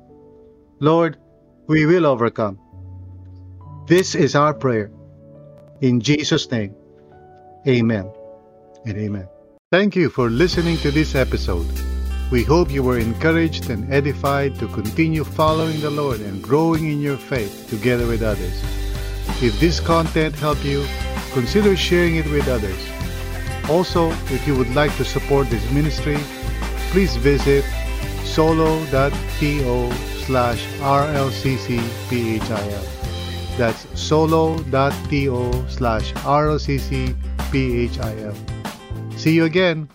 [0.81, 1.15] Lord,
[1.69, 2.59] we will overcome.
[3.87, 4.91] This is our prayer.
[5.79, 6.75] In Jesus' name,
[7.67, 8.09] amen
[8.83, 9.27] and amen.
[9.71, 11.65] Thank you for listening to this episode.
[12.31, 16.99] We hope you were encouraged and edified to continue following the Lord and growing in
[17.01, 18.82] your faith together with others.
[19.41, 20.85] If this content helped you,
[21.33, 22.77] consider sharing it with others.
[23.69, 26.17] Also, if you would like to support this ministry,
[26.91, 27.65] please visit
[28.23, 29.91] solo.to
[30.25, 32.43] slash rlccphil.
[33.57, 37.15] That's solo.to slash rlccphil.
[39.17, 39.89] See you again.